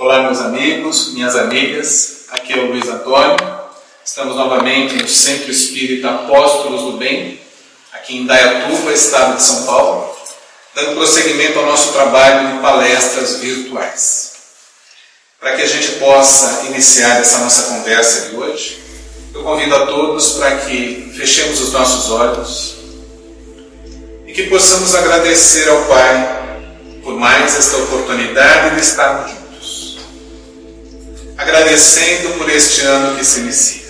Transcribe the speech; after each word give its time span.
Olá, 0.00 0.22
meus 0.22 0.38
amigos, 0.38 1.12
minhas 1.12 1.34
amigas. 1.34 2.26
Aqui 2.30 2.52
é 2.52 2.56
o 2.56 2.68
Luiz 2.68 2.86
Antônio. 2.86 3.36
Estamos 4.04 4.36
novamente 4.36 4.94
no 4.94 5.08
Centro 5.08 5.50
Espírita 5.50 6.08
Apóstolos 6.08 6.82
do 6.82 6.98
Bem, 6.98 7.40
aqui 7.92 8.18
em 8.18 8.24
Dayatuba, 8.24 8.92
estado 8.92 9.36
de 9.36 9.42
São 9.42 9.66
Paulo, 9.66 10.16
dando 10.72 10.94
prosseguimento 10.94 11.58
ao 11.58 11.66
nosso 11.66 11.90
trabalho 11.94 12.54
de 12.54 12.62
palestras 12.62 13.40
virtuais. 13.40 14.34
Para 15.40 15.56
que 15.56 15.62
a 15.62 15.66
gente 15.66 15.98
possa 15.98 16.66
iniciar 16.66 17.20
essa 17.20 17.38
nossa 17.38 17.62
conversa 17.62 18.28
de 18.28 18.36
hoje, 18.36 18.80
eu 19.34 19.42
convido 19.42 19.74
a 19.74 19.86
todos 19.86 20.34
para 20.34 20.58
que 20.58 21.12
fechemos 21.16 21.60
os 21.60 21.72
nossos 21.72 22.08
olhos 22.12 22.76
e 24.28 24.32
que 24.32 24.44
possamos 24.44 24.94
agradecer 24.94 25.68
ao 25.68 25.86
Pai 25.86 27.00
por 27.02 27.14
mais 27.14 27.58
esta 27.58 27.78
oportunidade 27.78 28.76
de 28.76 28.80
estarmos 28.80 29.30
juntos. 29.30 29.37
Agradecendo 31.38 32.36
por 32.36 32.50
este 32.50 32.82
ano 32.82 33.16
que 33.16 33.24
se 33.24 33.40
inicia. 33.40 33.88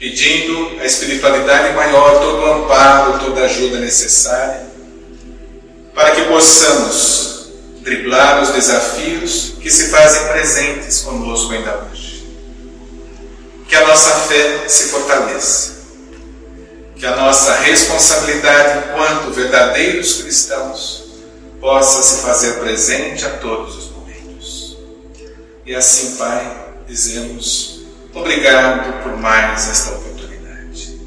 Pedindo 0.00 0.80
a 0.80 0.84
espiritualidade 0.84 1.74
maior 1.74 2.18
todo 2.18 2.42
o 2.42 2.64
amparo, 2.64 3.18
toda 3.20 3.42
a 3.42 3.44
ajuda 3.44 3.78
necessária 3.78 4.66
para 5.94 6.12
que 6.12 6.22
possamos 6.22 7.50
driblar 7.80 8.42
os 8.42 8.50
desafios 8.50 9.54
que 9.60 9.70
se 9.70 9.88
fazem 9.88 10.28
presentes 10.28 11.00
conosco 11.00 11.52
ainda 11.52 11.88
hoje 11.90 12.08
que 13.68 13.76
a 13.76 13.86
nossa 13.86 14.10
fé 14.20 14.66
se 14.66 14.84
fortaleça, 14.84 15.72
que 16.96 17.04
a 17.04 17.14
nossa 17.14 17.54
responsabilidade 17.56 18.88
enquanto 18.88 19.32
verdadeiros 19.32 20.22
cristãos 20.22 21.04
possa 21.60 22.02
se 22.02 22.22
fazer 22.22 22.54
presente 22.54 23.26
a 23.26 23.30
todos. 23.36 23.77
E 25.68 25.74
assim, 25.74 26.16
Pai, 26.16 26.72
dizemos 26.86 27.80
obrigado 28.14 29.02
por 29.02 29.18
mais 29.18 29.68
esta 29.68 29.90
oportunidade. 29.90 30.98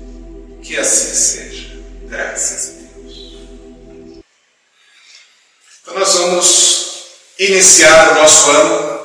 Que 0.61 0.77
assim 0.77 1.15
seja. 1.15 1.81
Graças 2.03 2.69
a 2.69 2.99
Deus. 2.99 3.37
Então, 5.81 5.95
nós 5.97 6.13
vamos 6.13 7.05
iniciar 7.39 8.11
o 8.11 8.15
nosso 8.21 8.51
ano 8.51 9.01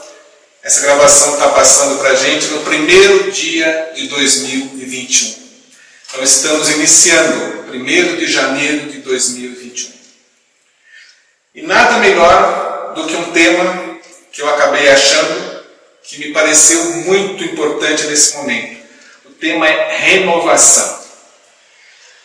essa 0.62 0.82
gravação 0.82 1.32
está 1.32 1.48
passando 1.48 2.00
para 2.00 2.10
a 2.10 2.14
gente 2.16 2.48
no 2.48 2.60
primeiro 2.60 3.30
dia 3.30 3.92
de 3.94 4.08
2021. 4.08 5.42
Então 6.08 6.22
estamos 6.22 6.68
iniciando, 6.70 7.72
1 7.72 8.16
de 8.16 8.26
janeiro 8.26 8.90
de 8.90 8.98
2021. 8.98 9.90
E 11.54 11.62
nada 11.62 11.96
melhor 11.98 12.92
do 12.94 13.06
que 13.06 13.16
um 13.16 13.32
tema 13.32 13.96
que 14.32 14.42
eu 14.42 14.50
acabei 14.50 14.86
achando 14.90 15.45
que 16.06 16.18
me 16.18 16.32
pareceu 16.32 16.82
muito 17.04 17.44
importante 17.44 18.06
nesse 18.06 18.36
momento. 18.36 18.84
O 19.24 19.30
tema 19.30 19.68
é 19.68 19.96
renovação. 19.96 21.04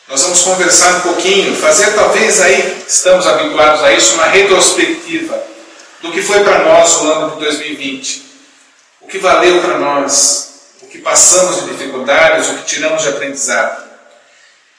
Nós 0.07 0.21
vamos 0.23 0.41
conversar 0.41 0.97
um 0.97 1.01
pouquinho, 1.01 1.55
fazer 1.55 1.93
talvez 1.93 2.41
aí, 2.41 2.83
estamos 2.88 3.25
habituados 3.25 3.83
a 3.83 3.93
isso, 3.93 4.15
uma 4.15 4.25
retrospectiva 4.25 5.41
do 6.01 6.11
que 6.11 6.21
foi 6.21 6.43
para 6.43 6.59
nós 6.65 6.97
o 6.97 7.11
ano 7.11 7.31
de 7.31 7.39
2020 7.39 8.31
o 9.01 9.07
que 9.07 9.17
valeu 9.17 9.61
para 9.61 9.77
nós, 9.77 10.77
o 10.81 10.88
que 10.88 10.99
passamos 10.99 11.61
de 11.61 11.71
dificuldades, 11.71 12.49
o 12.49 12.57
que 12.57 12.66
tiramos 12.66 13.01
de 13.01 13.09
aprendizado. 13.09 13.89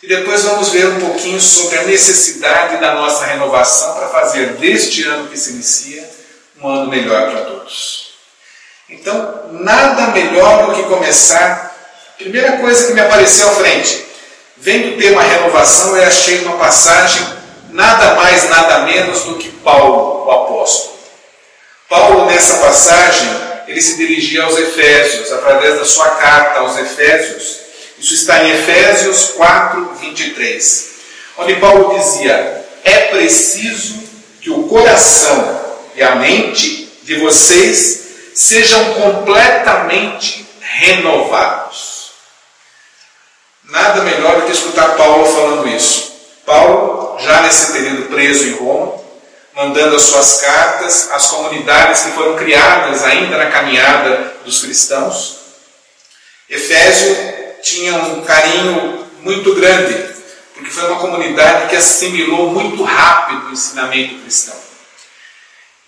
E 0.03 0.09
depois 0.09 0.43
vamos 0.43 0.71
ver 0.71 0.87
um 0.87 1.01
pouquinho 1.01 1.41
sobre 1.41 1.79
a 1.79 1.85
necessidade 1.85 2.81
da 2.81 2.95
nossa 2.95 3.25
renovação 3.27 3.95
para 3.95 4.09
fazer 4.09 4.55
deste 4.55 5.05
ano 5.05 5.29
que 5.29 5.39
se 5.39 5.51
inicia 5.51 6.09
um 6.61 6.69
ano 6.69 6.91
melhor 6.91 7.31
para 7.31 7.45
todos. 7.45 8.02
Então, 8.93 9.49
nada 9.53 10.09
melhor 10.09 10.67
do 10.67 10.75
que 10.75 10.83
começar. 10.83 11.75
Primeira 12.19 12.59
coisa 12.59 12.87
que 12.87 12.93
me 12.93 13.01
apareceu 13.01 13.49
à 13.49 13.53
frente, 13.53 14.05
vendo 14.59 14.95
o 14.95 14.99
tema 14.99 15.23
renovação, 15.23 15.97
eu 15.97 16.07
achei 16.07 16.45
uma 16.45 16.57
passagem 16.59 17.27
nada 17.71 18.15
mais, 18.15 18.51
nada 18.51 18.81
menos 18.81 19.25
do 19.25 19.37
que 19.37 19.49
Paulo, 19.49 20.27
o 20.27 20.31
apóstolo. 20.31 20.93
Paulo, 21.89 22.27
nessa 22.27 22.59
passagem, 22.59 23.29
ele 23.67 23.81
se 23.81 23.97
dirigia 23.97 24.45
aos 24.45 24.59
Efésios, 24.59 25.33
através 25.33 25.79
da 25.79 25.85
sua 25.87 26.11
carta 26.11 26.61
aos 26.61 26.77
Efésios. 26.77 27.61
Isso 27.99 28.13
está 28.13 28.45
em 28.45 28.51
Efésios 28.51 29.31
4, 29.37 29.95
23, 30.01 30.91
onde 31.39 31.57
Paulo 31.57 31.99
dizia: 31.99 32.67
É 32.85 32.99
preciso 33.07 34.03
que 34.41 34.51
o 34.51 34.65
coração 34.65 35.61
e 35.95 36.03
a 36.03 36.17
mente 36.17 36.93
de 37.03 37.17
vocês 37.17 38.02
sejam 38.35 38.95
completamente 38.95 40.47
renovados. 40.61 42.13
Nada 43.65 44.03
melhor 44.03 44.41
do 44.41 44.47
que 44.47 44.53
escutar 44.53 44.97
Paulo 44.97 45.25
falando 45.27 45.69
isso. 45.69 46.13
Paulo, 46.45 47.19
já 47.21 47.43
nesse 47.43 47.73
período 47.73 48.09
preso 48.09 48.45
em 48.49 48.53
Roma, 48.55 49.01
mandando 49.55 49.97
as 49.97 50.03
suas 50.03 50.41
cartas 50.41 51.11
às 51.13 51.29
comunidades 51.29 52.03
que 52.03 52.13
foram 52.13 52.37
criadas 52.37 53.05
ainda 53.05 53.37
na 53.39 53.51
caminhada 53.51 54.35
dos 54.45 54.61
cristãos. 54.61 55.39
Efésio 56.49 57.17
tinha 57.63 57.95
um 57.95 58.23
carinho 58.23 59.07
muito 59.21 59.55
grande, 59.55 59.95
porque 60.55 60.71
foi 60.71 60.89
uma 60.89 61.01
comunidade 61.01 61.69
que 61.69 61.77
assimilou 61.77 62.51
muito 62.51 62.83
rápido 62.83 63.49
o 63.49 63.53
ensinamento 63.53 64.21
cristão. 64.23 64.72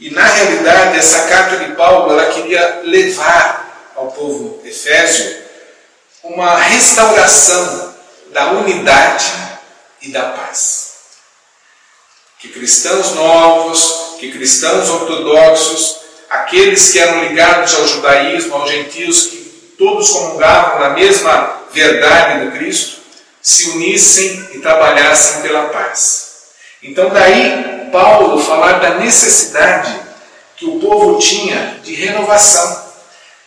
E 0.04 0.10
na 0.10 0.26
realidade, 0.26 0.98
essa 0.98 1.28
carta 1.28 1.56
de 1.56 1.72
Paulo, 1.72 2.12
ela 2.12 2.30
queria 2.30 2.82
levar 2.84 3.90
ao 3.96 4.08
povo 4.08 4.60
efésio 4.62 5.34
uma 6.22 6.58
restauração 6.58 7.94
da 8.30 8.50
unidade 8.50 9.32
e 10.02 10.12
da 10.12 10.24
paz 10.24 10.92
que 12.44 12.50
cristãos 12.50 13.14
novos, 13.14 14.16
que 14.20 14.30
cristãos 14.30 14.90
ortodoxos, 14.90 16.00
aqueles 16.28 16.92
que 16.92 16.98
eram 16.98 17.24
ligados 17.24 17.74
ao 17.74 17.88
judaísmo, 17.88 18.54
aos 18.54 18.70
gentios, 18.70 19.28
que 19.28 19.72
todos 19.78 20.10
comungavam 20.10 20.80
na 20.80 20.90
mesma 20.90 21.62
verdade 21.72 22.44
do 22.44 22.52
Cristo, 22.52 22.98
se 23.40 23.70
unissem 23.70 24.50
e 24.52 24.58
trabalhassem 24.58 25.40
pela 25.40 25.68
paz. 25.68 26.34
Então, 26.82 27.08
daí 27.08 27.73
Paulo 27.94 28.42
falar 28.42 28.80
da 28.80 28.94
necessidade 28.96 30.00
que 30.56 30.66
o 30.66 30.80
povo 30.80 31.16
tinha 31.20 31.78
de 31.84 31.94
renovação. 31.94 32.92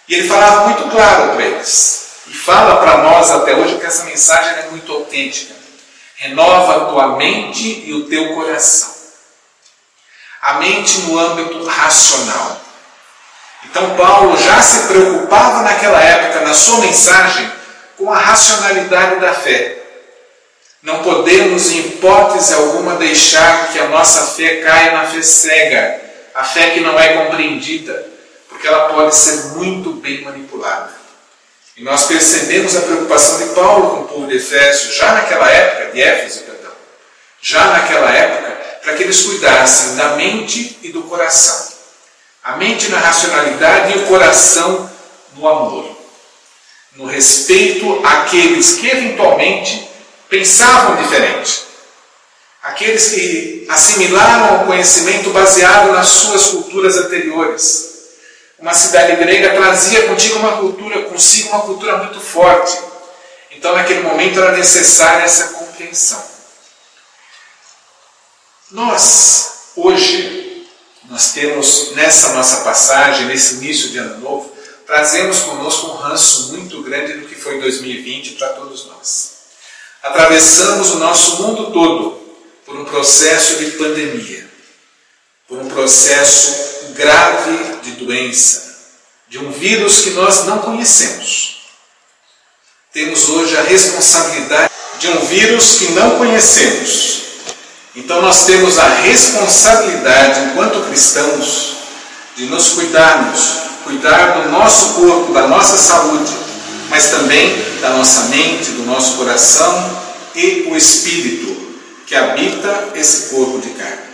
E 0.08 0.14
ele 0.14 0.28
falava 0.30 0.70
muito 0.70 0.90
claro 0.90 1.34
para 1.34 1.46
eles. 1.46 2.08
E 2.28 2.34
fala 2.34 2.78
para 2.78 3.00
nós 3.00 3.30
até 3.30 3.54
hoje 3.54 3.78
que 3.78 3.86
essa 3.86 4.06
mensagem 4.06 4.60
é 4.60 4.70
muito 4.70 4.90
autêntica. 4.90 5.54
Renova 6.16 6.78
a 6.78 6.86
tua 6.86 7.18
mente 7.18 7.84
e 7.86 7.94
o 7.94 8.06
teu 8.06 8.36
coração. 8.36 8.96
A 10.42 10.54
mente 10.54 11.02
no 11.02 11.20
âmbito 11.20 11.66
racional. 11.66 12.62
Então, 13.66 13.98
Paulo 13.98 14.38
já 14.38 14.62
se 14.62 14.88
preocupava 14.88 15.62
naquela 15.64 16.02
época, 16.02 16.40
na 16.46 16.54
sua 16.54 16.78
mensagem, 16.78 17.52
com 17.98 18.10
a 18.10 18.18
racionalidade 18.18 19.20
da 19.20 19.34
fé. 19.34 19.87
Não 20.88 21.04
podemos, 21.04 21.70
em 21.72 21.80
hipótese 21.80 22.54
alguma, 22.54 22.96
deixar 22.96 23.74
que 23.74 23.78
a 23.78 23.90
nossa 23.90 24.22
fé 24.38 24.62
caia 24.62 24.94
na 24.94 25.06
fé 25.06 25.22
cega, 25.22 26.02
a 26.34 26.46
fé 26.46 26.70
que 26.70 26.80
não 26.80 26.98
é 26.98 27.26
compreendida, 27.26 28.08
porque 28.48 28.66
ela 28.66 28.88
pode 28.94 29.14
ser 29.14 29.48
muito 29.58 29.92
bem 29.92 30.22
manipulada. 30.22 30.94
E 31.76 31.84
nós 31.84 32.06
percebemos 32.06 32.74
a 32.78 32.84
preocupação 32.84 33.38
de 33.38 33.54
Paulo 33.54 33.90
com 33.90 34.02
o 34.04 34.08
povo 34.08 34.28
de 34.28 34.38
Efésio, 34.38 34.94
já 34.94 35.12
naquela 35.12 35.52
época, 35.52 35.92
de 35.92 36.02
Éfeso, 36.02 36.44
perdão, 36.44 36.72
já 37.42 37.66
naquela 37.66 38.10
época, 38.10 38.58
para 38.82 38.94
que 38.94 39.04
eles 39.04 39.24
cuidassem 39.24 39.98
da 39.98 40.16
mente 40.16 40.80
e 40.82 40.94
do 40.94 41.04
coração. 41.04 41.68
A 42.42 42.56
mente 42.56 42.88
na 42.88 43.00
racionalidade 43.00 43.92
e 43.92 44.04
o 44.04 44.08
coração 44.08 44.90
no 45.36 45.50
amor. 45.50 45.98
No 46.96 47.08
respeito 47.08 48.00
àqueles 48.06 48.76
que 48.76 48.88
eventualmente 48.88 49.87
pensavam 50.30 50.96
diferente. 50.98 51.66
Aqueles 52.64 53.10
que 53.10 53.66
assimilaram 53.70 54.64
o 54.64 54.66
conhecimento 54.66 55.30
baseado 55.30 55.92
nas 55.92 56.08
suas 56.08 56.48
culturas 56.48 56.98
anteriores 56.98 57.98
uma 58.60 58.74
cidade 58.74 59.16
grega 59.18 59.56
trazia 59.56 60.08
contigo 60.08 60.40
uma 60.40 60.58
cultura, 60.58 61.04
consigo 61.04 61.50
uma 61.50 61.62
cultura 61.62 61.98
muito 61.98 62.20
forte. 62.20 62.76
Então, 63.52 63.76
naquele 63.76 64.02
momento 64.02 64.40
era 64.40 64.52
necessária 64.52 65.24
essa 65.24 65.50
compreensão. 65.50 66.24
Nós, 68.72 69.72
hoje, 69.76 70.68
nós 71.08 71.34
temos 71.34 71.92
nessa 71.96 72.34
nossa 72.34 72.64
passagem, 72.64 73.28
nesse 73.28 73.56
início 73.56 73.90
de 73.90 74.00
ano 74.00 74.20
novo, 74.20 74.52
trazemos 74.88 75.40
conosco 75.42 75.88
um 75.88 75.96
ranço 75.96 76.54
muito 76.54 76.82
grande 76.82 77.14
do 77.14 77.28
que 77.28 77.36
foi 77.36 77.60
2020 77.62 78.34
para 78.34 78.50
todos 78.50 78.88
nós. 78.88 79.37
Atravessamos 80.08 80.92
o 80.92 81.00
nosso 81.00 81.44
mundo 81.44 81.66
todo 81.72 82.18
por 82.66 82.78
um 82.78 82.86
processo 82.86 83.58
de 83.58 83.72
pandemia, 83.72 84.50
por 85.50 85.58
um 85.60 85.68
processo 85.68 86.94
grave 86.96 87.82
de 87.84 87.92
doença, 87.92 88.78
de 89.28 89.38
um 89.38 89.52
vírus 89.52 90.00
que 90.00 90.12
nós 90.12 90.46
não 90.46 90.60
conhecemos. 90.60 91.58
Temos 92.94 93.28
hoje 93.28 93.58
a 93.58 93.64
responsabilidade 93.64 94.72
de 94.98 95.10
um 95.10 95.26
vírus 95.26 95.78
que 95.78 95.92
não 95.92 96.18
conhecemos. 96.18 97.24
Então 97.94 98.22
nós 98.22 98.46
temos 98.46 98.80
a 98.80 98.88
responsabilidade, 98.88 100.52
enquanto 100.52 100.88
cristãos, 100.88 101.74
de 102.38 102.46
nos 102.46 102.70
cuidarmos, 102.70 103.58
cuidar 103.84 104.42
do 104.42 104.50
nosso 104.52 104.94
corpo, 104.94 105.34
da 105.34 105.48
nossa 105.48 105.78
saúde, 105.78 106.34
mas 106.90 107.10
também 107.10 107.80
da 107.82 107.90
nossa 107.90 108.30
mente, 108.30 108.72
do 108.72 108.86
nosso 108.86 109.18
coração 109.18 109.97
e 110.38 110.68
o 110.70 110.78
espírito 110.78 111.58
que 112.06 112.16
habita 112.16 112.90
esse 112.96 113.30
corpo 113.36 113.58
de 113.60 113.72
carne. 113.72 114.08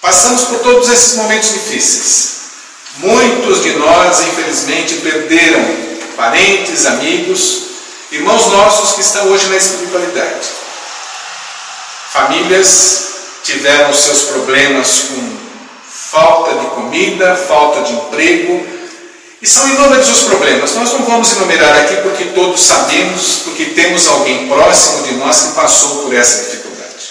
Passamos 0.00 0.42
por 0.42 0.58
todos 0.60 0.88
esses 0.90 1.14
momentos 1.14 1.52
difíceis. 1.54 2.34
Muitos 2.98 3.62
de 3.62 3.70
nós, 3.72 4.20
infelizmente, 4.20 4.96
perderam 4.96 5.64
parentes, 6.16 6.86
amigos, 6.86 7.62
irmãos 8.12 8.46
nossos 8.52 8.92
que 8.92 9.00
estão 9.00 9.26
hoje 9.28 9.48
na 9.48 9.56
espiritualidade. 9.56 10.46
Famílias 12.12 13.14
tiveram 13.42 13.92
seus 13.92 14.24
problemas 14.24 15.06
com 15.08 15.36
falta 15.88 16.58
de 16.58 16.66
comida, 16.66 17.34
falta 17.34 17.82
de 17.82 17.94
emprego, 17.94 18.73
e 19.44 19.46
são 19.46 19.68
inúmeros 19.68 20.08
os 20.08 20.22
problemas. 20.22 20.74
Nós 20.74 20.94
não 20.94 21.04
vamos 21.04 21.32
enumerar 21.32 21.76
aqui 21.80 21.96
porque 21.96 22.24
todos 22.34 22.64
sabemos, 22.64 23.42
porque 23.44 23.66
temos 23.66 24.06
alguém 24.06 24.48
próximo 24.48 25.02
de 25.02 25.16
nós 25.16 25.42
que 25.42 25.52
passou 25.52 26.04
por 26.04 26.14
essa 26.14 26.44
dificuldade. 26.44 27.10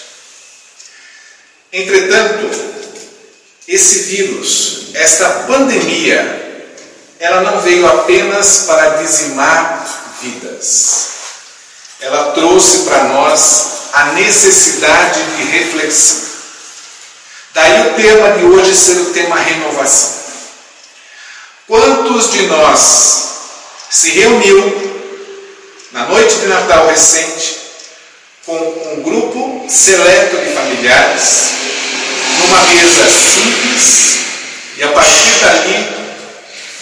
Entretanto, 1.72 2.50
esse 3.68 4.00
vírus, 4.00 4.86
esta 4.96 5.30
pandemia, 5.46 6.66
ela 7.20 7.42
não 7.42 7.62
veio 7.62 7.86
apenas 7.86 8.64
para 8.66 9.04
dizimar 9.04 9.86
vidas. 10.20 11.10
Ela 12.00 12.32
trouxe 12.32 12.80
para 12.80 13.04
nós 13.10 13.68
a 13.94 14.06
necessidade 14.14 15.22
de 15.38 15.44
reflexão. 15.44 16.24
Daí 17.54 17.92
o 17.92 17.94
tema 17.94 18.32
de 18.40 18.46
hoje 18.46 18.76
ser 18.76 19.02
o 19.02 19.14
tema 19.14 19.36
renovação. 19.36 20.13
Quantos 21.68 22.32
de 22.34 22.42
nós 22.48 23.24
se 23.90 24.10
reuniu 24.10 24.92
na 25.94 26.08
noite 26.08 26.36
de 26.36 26.48
Natal 26.48 26.88
recente 26.88 27.58
com 28.46 28.58
um 28.94 29.02
grupo 29.02 29.66
seleto 29.70 30.36
de 30.38 30.54
familiares, 30.54 31.52
numa 32.42 32.62
mesa 32.64 33.10
simples, 33.10 34.18
e 34.78 34.84
a 34.84 34.90
partir 34.90 35.32
dali 35.40 35.88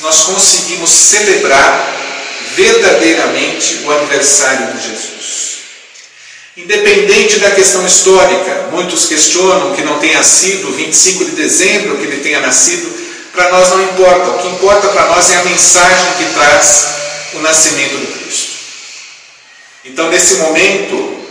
nós 0.01 0.23
conseguimos 0.23 0.89
celebrar 0.89 1.95
verdadeiramente 2.55 3.81
o 3.85 3.91
aniversário 3.91 4.73
de 4.73 4.89
Jesus. 4.89 5.51
Independente 6.57 7.37
da 7.37 7.51
questão 7.51 7.85
histórica, 7.85 8.69
muitos 8.71 9.05
questionam 9.05 9.75
que 9.75 9.83
não 9.83 9.99
tenha 9.99 10.23
sido 10.23 10.71
25 10.71 11.25
de 11.25 11.31
dezembro 11.31 11.97
que 11.97 12.03
ele 12.05 12.23
tenha 12.23 12.39
nascido, 12.39 13.00
para 13.33 13.49
nós 13.51 13.69
não 13.69 13.83
importa. 13.83 14.31
O 14.31 14.39
que 14.39 14.47
importa 14.49 14.87
para 14.89 15.05
nós 15.07 15.31
é 15.31 15.37
a 15.37 15.43
mensagem 15.45 16.13
que 16.17 16.33
traz 16.33 16.85
o 17.33 17.39
nascimento 17.39 17.97
do 17.97 18.19
Cristo. 18.19 18.51
Então, 19.85 20.09
nesse 20.09 20.35
momento, 20.35 21.21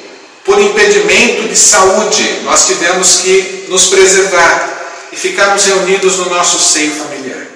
por 0.44 0.60
impedimento 0.60 1.48
de 1.48 1.56
saúde, 1.56 2.40
nós 2.42 2.66
tivemos 2.66 3.18
que 3.18 3.66
nos 3.68 3.86
preservar 3.86 4.70
e 5.12 5.16
ficarmos 5.16 5.64
reunidos 5.64 6.16
no 6.16 6.30
nosso 6.30 6.58
seio 6.58 6.92
familiar. 6.92 7.46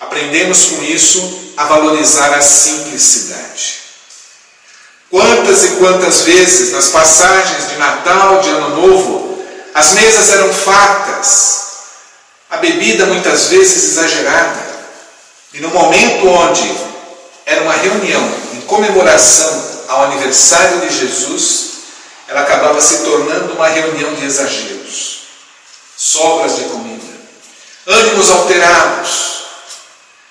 Aprendemos 0.00 0.64
com 0.66 0.82
isso 0.82 1.52
a 1.56 1.64
valorizar 1.64 2.32
a 2.34 2.40
simplicidade. 2.40 3.82
Quantas 5.10 5.64
e 5.64 5.68
quantas 5.72 6.22
vezes 6.22 6.72
nas 6.72 6.88
passagens 6.88 7.68
de 7.68 7.76
Natal, 7.76 8.40
de 8.40 8.48
Ano 8.48 8.80
Novo, 8.80 9.44
as 9.74 9.92
mesas 9.92 10.30
eram 10.30 10.52
fartas, 10.52 11.61
a 12.52 12.58
bebida 12.58 13.06
muitas 13.06 13.48
vezes 13.48 13.92
exagerada. 13.92 14.60
E 15.54 15.60
no 15.60 15.70
momento 15.70 16.28
onde 16.28 16.76
era 17.46 17.62
uma 17.62 17.72
reunião 17.72 18.22
em 18.52 18.60
comemoração 18.62 19.84
ao 19.88 20.04
aniversário 20.04 20.80
de 20.82 20.94
Jesus, 20.94 21.70
ela 22.28 22.42
acabava 22.42 22.78
se 22.80 23.04
tornando 23.04 23.54
uma 23.54 23.68
reunião 23.68 24.14
de 24.14 24.26
exageros, 24.26 25.20
sobras 25.96 26.56
de 26.56 26.64
comida, 26.64 27.02
ânimos 27.86 28.30
alterados. 28.30 29.44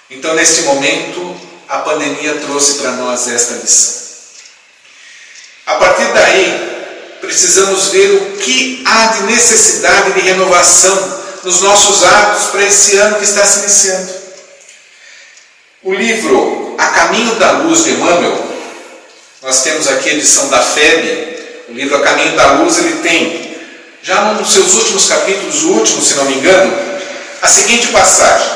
Então, 0.09 0.35
neste 0.35 0.61
momento, 0.61 1.35
a 1.67 1.79
pandemia 1.79 2.35
trouxe 2.35 2.75
para 2.75 2.91
nós 2.91 3.27
esta 3.27 3.55
lição. 3.55 4.01
A 5.65 5.75
partir 5.75 6.13
daí, 6.13 7.17
precisamos 7.19 7.87
ver 7.87 8.11
o 8.11 8.37
que 8.37 8.83
há 8.85 9.07
de 9.07 9.23
necessidade 9.23 10.13
de 10.13 10.19
renovação 10.21 11.20
nos 11.43 11.61
nossos 11.61 12.03
atos 12.03 12.47
para 12.49 12.63
esse 12.63 12.97
ano 12.97 13.17
que 13.17 13.23
está 13.23 13.45
se 13.45 13.59
iniciando. 13.59 14.13
O 15.83 15.93
livro 15.93 16.75
A 16.77 16.85
Caminho 16.87 17.35
da 17.35 17.51
Luz 17.51 17.83
de 17.83 17.91
Emmanuel, 17.91 18.45
nós 19.41 19.63
temos 19.63 19.87
aqui 19.87 20.09
a 20.09 20.13
edição 20.13 20.49
da 20.49 20.61
FEB, 20.61 21.39
o 21.69 21.73
livro 21.73 21.97
A 21.97 22.01
Caminho 22.01 22.35
da 22.35 22.51
Luz, 22.53 22.77
ele 22.77 22.99
tem, 23.01 23.57
já 24.03 24.21
num 24.25 24.41
dos 24.41 24.53
seus 24.53 24.73
últimos 24.75 25.07
capítulos, 25.07 25.63
o 25.63 25.71
último, 25.71 26.01
se 26.01 26.13
não 26.13 26.25
me 26.25 26.35
engano, 26.35 26.71
a 27.41 27.47
seguinte 27.47 27.87
passagem: 27.87 28.47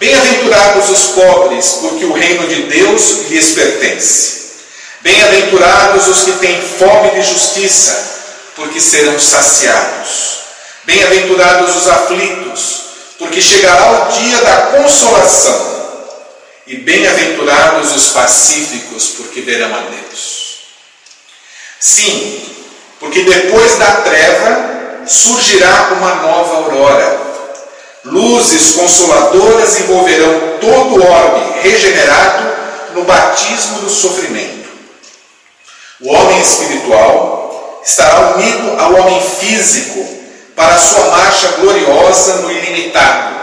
Bem-aventurados 0.00 0.90
os 0.90 1.06
pobres, 1.12 1.78
porque 1.80 2.04
o 2.04 2.12
reino 2.12 2.48
de 2.48 2.62
Deus 2.62 3.28
lhes 3.28 3.52
pertence. 3.52 4.40
Bem-aventurados 5.02 6.08
os 6.08 6.24
que 6.24 6.32
têm 6.32 6.60
fome 6.60 7.10
de 7.10 7.22
justiça, 7.22 7.96
porque 8.56 8.80
serão 8.80 9.18
saciados. 9.18 10.39
Bem-aventurados 10.84 11.76
os 11.76 11.88
aflitos, 11.88 12.82
porque 13.18 13.40
chegará 13.40 14.08
o 14.08 14.12
dia 14.12 14.38
da 14.38 14.56
consolação. 14.78 15.70
E 16.66 16.76
bem-aventurados 16.76 17.94
os 17.94 18.08
pacíficos, 18.10 19.08
porque 19.08 19.42
verão 19.42 19.74
a 19.74 19.80
Deus. 19.80 20.60
Sim, 21.78 22.42
porque 22.98 23.24
depois 23.24 23.76
da 23.76 23.92
treva 24.02 25.04
surgirá 25.06 25.90
uma 25.92 26.14
nova 26.16 26.56
aurora. 26.56 27.20
Luzes 28.04 28.72
consoladoras 28.72 29.80
envolverão 29.80 30.58
todo 30.60 30.96
o 30.96 31.06
orbe 31.06 31.60
regenerado 31.60 32.50
no 32.94 33.04
batismo 33.04 33.80
do 33.80 33.90
sofrimento. 33.90 34.68
O 36.00 36.10
homem 36.10 36.40
espiritual 36.40 37.82
estará 37.84 38.36
unido 38.36 38.80
ao 38.80 38.94
homem 38.94 39.20
físico 39.20 40.19
para 40.60 40.74
a 40.74 40.78
sua 40.78 41.06
marcha 41.06 41.48
gloriosa 41.52 42.34
no 42.42 42.52
ilimitado. 42.52 43.34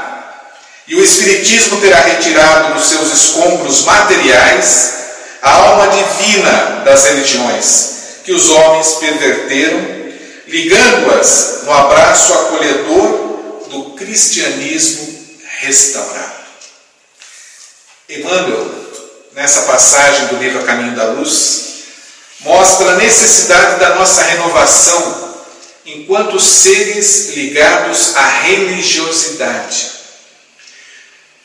E 0.88 0.96
o 0.96 1.04
Espiritismo 1.04 1.82
terá 1.82 2.00
retirado 2.00 2.76
dos 2.76 2.88
seus 2.88 3.12
escombros 3.12 3.86
materiais 3.86 4.94
a 5.42 5.52
alma 5.52 5.88
divina 5.88 6.84
das 6.86 7.06
religiões 7.06 7.96
que 8.24 8.32
os 8.32 8.52
homens 8.52 8.98
perverteram, 9.00 9.80
ligando-as 10.48 11.62
no 11.64 11.74
abraço 11.74 12.34
acolhedor 12.34 13.66
do 13.70 13.96
cristianismo 13.96 15.18
restaurado. 15.60 16.38
Emmanuel, 18.08 18.70
nessa 19.34 19.62
passagem 19.64 20.28
do 20.28 20.38
livro 20.38 20.60
A 20.60 20.66
Caminho 20.66 20.96
da 20.96 21.06
Luz, 21.06 21.64
mostra 22.42 22.92
a 22.92 22.96
necessidade 22.98 23.80
da 23.80 23.96
nossa 23.96 24.22
renovação 24.22 25.27
enquanto 25.88 26.38
seres 26.38 27.30
ligados 27.30 28.16
à 28.18 28.28
religiosidade. 28.28 29.92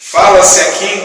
Fala-se 0.01 0.61
aqui 0.61 1.03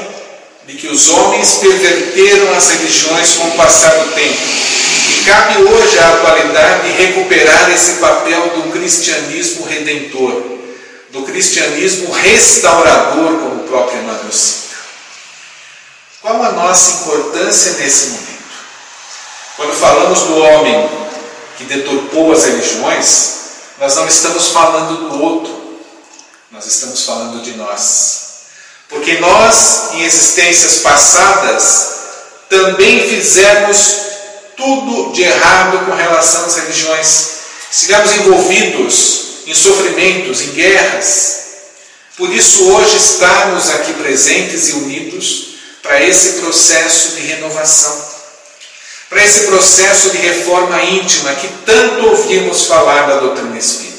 de 0.66 0.74
que 0.74 0.88
os 0.88 1.08
homens 1.10 1.60
perverteram 1.60 2.52
as 2.54 2.70
religiões 2.72 3.36
com 3.36 3.48
o 3.48 3.52
passar 3.52 3.92
do 3.92 4.12
tempo. 4.16 4.42
E 5.10 5.24
cabe 5.24 5.62
hoje 5.62 6.00
à 6.00 6.14
atualidade 6.14 6.92
recuperar 6.94 7.72
esse 7.72 8.00
papel 8.00 8.50
do 8.50 8.72
cristianismo 8.72 9.66
redentor, 9.66 10.58
do 11.12 11.22
cristianismo 11.22 12.12
restaurador, 12.12 13.40
como 13.40 13.64
o 13.64 13.68
próprio 13.68 14.00
Emmanuel 14.02 14.32
cita. 14.32 14.76
Qual 16.22 16.44
a 16.44 16.52
nossa 16.54 17.04
importância 17.04 17.74
nesse 17.74 18.08
momento? 18.08 18.28
Quando 19.56 19.74
falamos 19.74 20.22
do 20.24 20.38
homem 20.38 21.07
que 21.58 21.66
deturpou 21.66 22.32
as 22.32 22.46
religiões, 22.46 23.34
nós 23.80 23.96
não 23.96 24.08
estamos 24.08 24.48
falando 24.50 25.10
do 25.10 25.24
outro, 25.24 25.80
nós 26.52 26.66
estamos 26.66 27.04
falando 27.04 27.44
de 27.44 27.54
nós. 27.58 28.28
Porque 28.90 29.20
nós, 29.20 29.92
em 29.94 30.04
existências 30.04 30.78
passadas, 30.80 31.98
também 32.50 33.10
fizemos 33.10 33.96
tudo 34.56 35.12
de 35.12 35.24
errado 35.24 35.86
com 35.86 35.96
relação 35.96 36.46
às 36.46 36.56
religiões. 36.56 37.28
Estivemos 37.70 38.16
envolvidos 38.16 39.28
em 39.46 39.54
sofrimentos, 39.54 40.42
em 40.42 40.52
guerras, 40.52 41.38
Por 42.18 42.34
isso, 42.34 42.64
hoje 42.72 42.98
estamos 42.98 43.70
aqui 43.70 43.94
presentes 43.94 44.70
e 44.70 44.74
unidos 44.74 45.50
para 45.84 46.02
esse 46.02 46.42
processo 46.42 47.16
de 47.16 47.22
renovação, 47.28 47.96
para 49.10 49.24
esse 49.24 49.48
processo 49.48 50.10
de 50.12 50.18
reforma 50.18 50.82
íntima 50.84 51.34
que 51.36 51.48
tanto 51.66 52.08
ouvimos 52.08 52.66
falar 52.66 53.08
da 53.08 53.20
doutrina 53.20 53.58
espírita. 53.58 53.98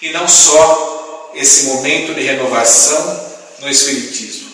E 0.00 0.10
não 0.10 0.26
só 0.28 1.32
esse 1.34 1.64
momento 1.64 2.14
de 2.14 2.22
renovação 2.22 3.28
no 3.60 3.68
Espiritismo, 3.68 4.50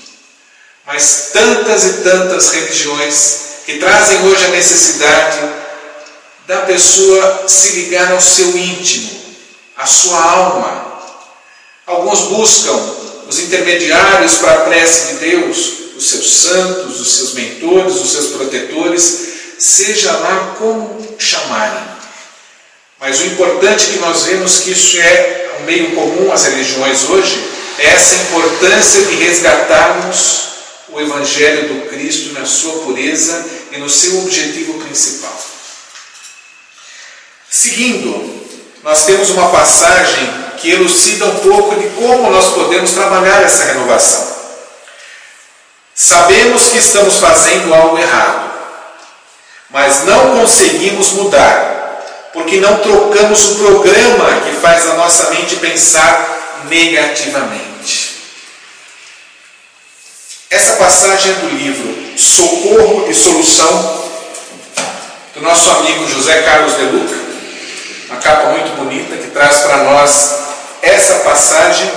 mas 0.86 1.30
tantas 1.32 1.84
e 1.84 1.92
tantas 2.02 2.50
religiões 2.52 3.38
que 3.64 3.78
trazem 3.78 4.22
hoje 4.24 4.44
a 4.44 4.50
necessidade 4.50 5.38
da 6.46 6.62
pessoa 6.62 7.44
se 7.48 7.72
ligar 7.72 8.12
ao 8.12 8.20
seu 8.20 8.56
íntimo, 8.56 9.10
à 9.76 9.86
sua 9.86 10.20
alma. 10.20 11.02
Alguns 11.86 12.20
buscam 12.22 12.76
os 13.28 13.38
intermediários 13.40 14.36
para 14.36 14.52
a 14.52 14.60
prece 14.60 15.14
de 15.14 15.30
Deus, 15.30 15.72
os 15.96 16.08
seus 16.08 16.42
santos, 16.42 17.00
os 17.00 17.16
seus 17.16 17.34
mentores, 17.34 17.94
os 17.96 18.10
seus 18.10 18.26
protetores, 18.28 19.28
seja 19.58 20.12
lá 20.12 20.56
como 20.58 21.16
chamarem. 21.18 21.84
Mas 23.00 23.20
o 23.20 23.26
importante 23.26 23.86
é 23.86 23.92
que 23.92 23.98
nós 23.98 24.24
vemos 24.24 24.58
que 24.58 24.70
isso 24.70 24.98
é 24.98 25.56
um 25.60 25.64
meio 25.64 25.94
comum 25.94 26.32
às 26.32 26.44
religiões 26.44 27.04
hoje, 27.08 27.42
é 27.78 27.86
essa 27.86 28.14
importância 28.14 29.04
de 29.04 29.16
resgatarmos 29.16 30.46
o 30.88 31.00
Evangelho 31.00 31.68
do 31.68 31.88
Cristo 31.88 32.32
na 32.32 32.46
sua 32.46 32.80
pureza 32.84 33.44
e 33.72 33.78
no 33.78 33.90
seu 33.90 34.18
objetivo 34.20 34.74
principal. 34.84 35.38
Seguindo, 37.50 38.46
nós 38.82 39.04
temos 39.04 39.30
uma 39.30 39.50
passagem 39.50 40.46
que 40.58 40.70
elucida 40.70 41.26
um 41.26 41.40
pouco 41.40 41.74
de 41.74 41.88
como 41.90 42.30
nós 42.30 42.54
podemos 42.54 42.92
trabalhar 42.92 43.42
essa 43.42 43.64
renovação. 43.64 44.35
Sabemos 45.98 46.68
que 46.68 46.76
estamos 46.76 47.16
fazendo 47.16 47.74
algo 47.74 47.98
errado, 47.98 48.50
mas 49.70 50.04
não 50.04 50.38
conseguimos 50.38 51.12
mudar, 51.12 52.02
porque 52.34 52.58
não 52.60 52.76
trocamos 52.80 53.52
o 53.52 53.54
programa 53.54 54.42
que 54.42 54.60
faz 54.60 54.86
a 54.90 54.94
nossa 54.94 55.30
mente 55.30 55.56
pensar 55.56 56.64
negativamente. 56.68 58.16
Essa 60.50 60.76
passagem 60.76 61.32
é 61.32 61.34
do 61.34 61.48
livro 61.48 62.18
Socorro 62.18 63.06
e 63.08 63.14
Solução, 63.14 64.04
do 65.34 65.40
nosso 65.40 65.70
amigo 65.70 66.06
José 66.10 66.42
Carlos 66.42 66.76
de 66.76 66.82
Luca, 66.82 67.16
uma 68.10 68.20
capa 68.20 68.50
muito 68.50 68.76
bonita 68.76 69.16
que 69.16 69.30
traz 69.30 69.60
para 69.60 69.78
nós 69.78 70.34
essa 70.82 71.14
passagem, 71.20 71.90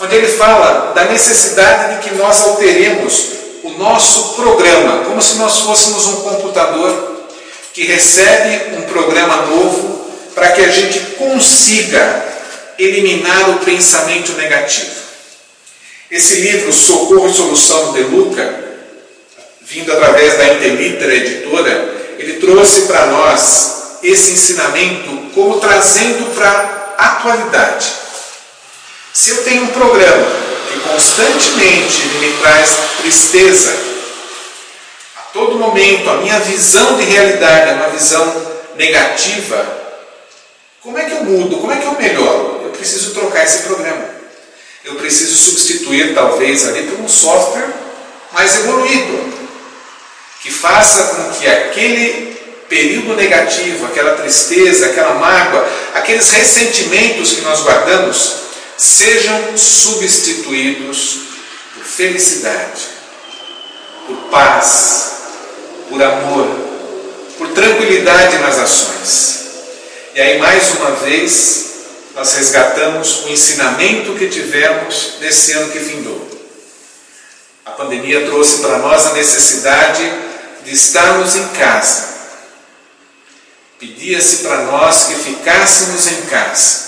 onde 0.00 0.14
ele 0.14 0.28
fala 0.28 0.92
da 0.94 1.04
necessidade 1.06 1.96
de 1.96 2.08
que 2.08 2.14
nós 2.16 2.44
alteremos 2.44 3.26
o 3.62 3.70
nosso 3.70 4.34
programa, 4.34 5.04
como 5.04 5.20
se 5.20 5.36
nós 5.36 5.58
fôssemos 5.60 6.06
um 6.06 6.16
computador 6.22 7.26
que 7.72 7.84
recebe 7.84 8.76
um 8.76 8.82
programa 8.82 9.46
novo 9.46 10.10
para 10.34 10.52
que 10.52 10.62
a 10.62 10.68
gente 10.70 11.00
consiga 11.16 12.24
eliminar 12.78 13.50
o 13.50 13.58
pensamento 13.60 14.32
negativo. 14.32 15.06
Esse 16.10 16.36
livro, 16.36 16.72
Socorro 16.72 17.28
e 17.28 17.34
Solução 17.34 17.92
de 17.92 18.02
Luca, 18.02 18.64
vindo 19.62 19.92
através 19.92 20.38
da 20.38 20.54
Interliter 20.54 21.10
Editora, 21.10 21.94
ele 22.18 22.34
trouxe 22.34 22.82
para 22.82 23.06
nós 23.06 23.98
esse 24.02 24.32
ensinamento 24.32 25.30
como 25.34 25.58
trazendo 25.58 26.34
para 26.34 26.94
a 26.96 27.06
atualidade. 27.06 28.05
Se 29.16 29.30
eu 29.30 29.44
tenho 29.44 29.62
um 29.62 29.68
programa 29.68 30.26
que 30.70 30.78
constantemente 30.80 32.06
me 32.20 32.30
traz 32.34 32.76
tristeza, 33.00 33.74
a 35.16 35.20
todo 35.32 35.58
momento 35.58 36.10
a 36.10 36.16
minha 36.18 36.38
visão 36.40 36.98
de 36.98 37.04
realidade 37.04 37.70
é 37.70 37.72
uma 37.72 37.88
visão 37.88 38.46
negativa, 38.76 39.66
como 40.82 40.98
é 40.98 41.06
que 41.06 41.12
eu 41.12 41.24
mudo? 41.24 41.56
Como 41.56 41.72
é 41.72 41.76
que 41.76 41.86
eu 41.86 41.98
melhoro? 41.98 42.60
Eu 42.64 42.70
preciso 42.72 43.14
trocar 43.14 43.42
esse 43.42 43.62
programa 43.62 44.16
eu 44.84 44.94
preciso 44.94 45.34
substituir 45.36 46.14
talvez 46.14 46.68
ali 46.68 46.84
por 46.84 47.00
um 47.00 47.08
software 47.08 47.68
mais 48.32 48.54
evoluído, 48.60 49.34
que 50.40 50.50
faça 50.50 51.14
com 51.14 51.32
que 51.32 51.48
aquele 51.48 52.36
período 52.68 53.16
negativo, 53.16 53.86
aquela 53.86 54.12
tristeza, 54.12 54.86
aquela 54.86 55.14
mágoa, 55.14 55.68
aqueles 55.94 56.30
ressentimentos 56.30 57.32
que 57.32 57.40
nós 57.40 57.62
guardamos, 57.62 58.45
sejam 58.76 59.56
substituídos 59.56 61.18
por 61.74 61.84
felicidade, 61.84 62.82
por 64.06 64.16
paz, 64.30 65.12
por 65.88 66.02
amor, 66.02 66.46
por 67.38 67.48
tranquilidade 67.48 68.38
nas 68.38 68.58
ações. 68.58 69.46
E 70.14 70.20
aí, 70.20 70.38
mais 70.38 70.74
uma 70.76 70.92
vez, 70.92 71.66
nós 72.14 72.32
resgatamos 72.34 73.24
o 73.24 73.28
ensinamento 73.28 74.14
que 74.14 74.28
tivemos 74.28 75.14
nesse 75.20 75.52
ano 75.52 75.70
que 75.70 75.80
findou. 75.80 76.26
A 77.64 77.72
pandemia 77.72 78.24
trouxe 78.24 78.58
para 78.58 78.78
nós 78.78 79.06
a 79.06 79.12
necessidade 79.12 80.02
de 80.64 80.72
estarmos 80.72 81.36
em 81.36 81.48
casa. 81.48 82.16
Pedia-se 83.78 84.38
para 84.38 84.62
nós 84.62 85.04
que 85.04 85.14
ficássemos 85.16 86.06
em 86.06 86.22
casa. 86.22 86.85